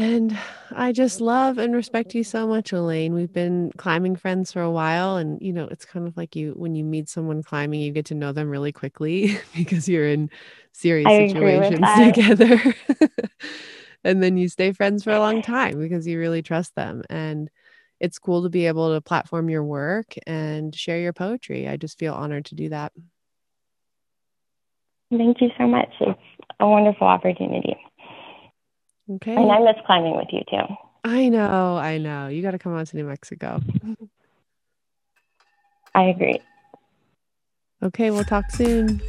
[0.00, 0.34] And
[0.70, 3.12] I just love and respect you so much, Elaine.
[3.12, 5.18] We've been climbing friends for a while.
[5.18, 8.06] And, you know, it's kind of like you, when you meet someone climbing, you get
[8.06, 10.30] to know them really quickly because you're in
[10.72, 12.74] serious I situations together.
[14.04, 17.02] and then you stay friends for a long time because you really trust them.
[17.10, 17.50] And
[18.00, 21.68] it's cool to be able to platform your work and share your poetry.
[21.68, 22.92] I just feel honored to do that.
[25.10, 25.90] Thank you so much.
[26.00, 26.18] It's
[26.58, 27.76] a wonderful opportunity.
[29.10, 29.34] Okay.
[29.34, 30.62] And I miss climbing with you too.
[31.02, 32.28] I know, I know.
[32.28, 33.60] You got to come out to New Mexico.
[35.94, 36.40] I agree.
[37.82, 39.00] Okay, we'll talk soon.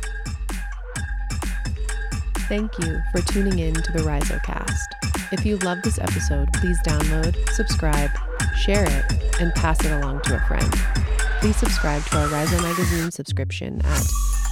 [2.48, 5.32] Thank you for tuning in to the RhizoCast.
[5.32, 8.10] If you love this episode, please download, subscribe,
[8.58, 9.06] share it,
[9.40, 10.74] and pass it along to a friend.
[11.40, 14.04] Please subscribe to our Rhizo Magazine subscription at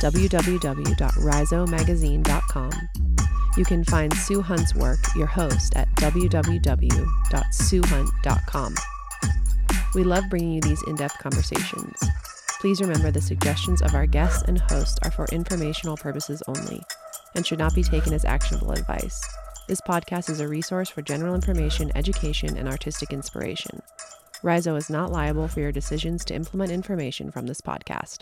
[0.01, 2.71] www.rhizomagazine.com.
[3.57, 8.75] You can find Sue Hunt's work, your host, at www.suehunt.com.
[9.95, 11.99] We love bringing you these in depth conversations.
[12.61, 16.81] Please remember the suggestions of our guests and host are for informational purposes only
[17.35, 19.21] and should not be taken as actionable advice.
[19.67, 23.81] This podcast is a resource for general information, education, and artistic inspiration.
[24.43, 28.19] Rhizo is not liable for your decisions to implement information from this podcast.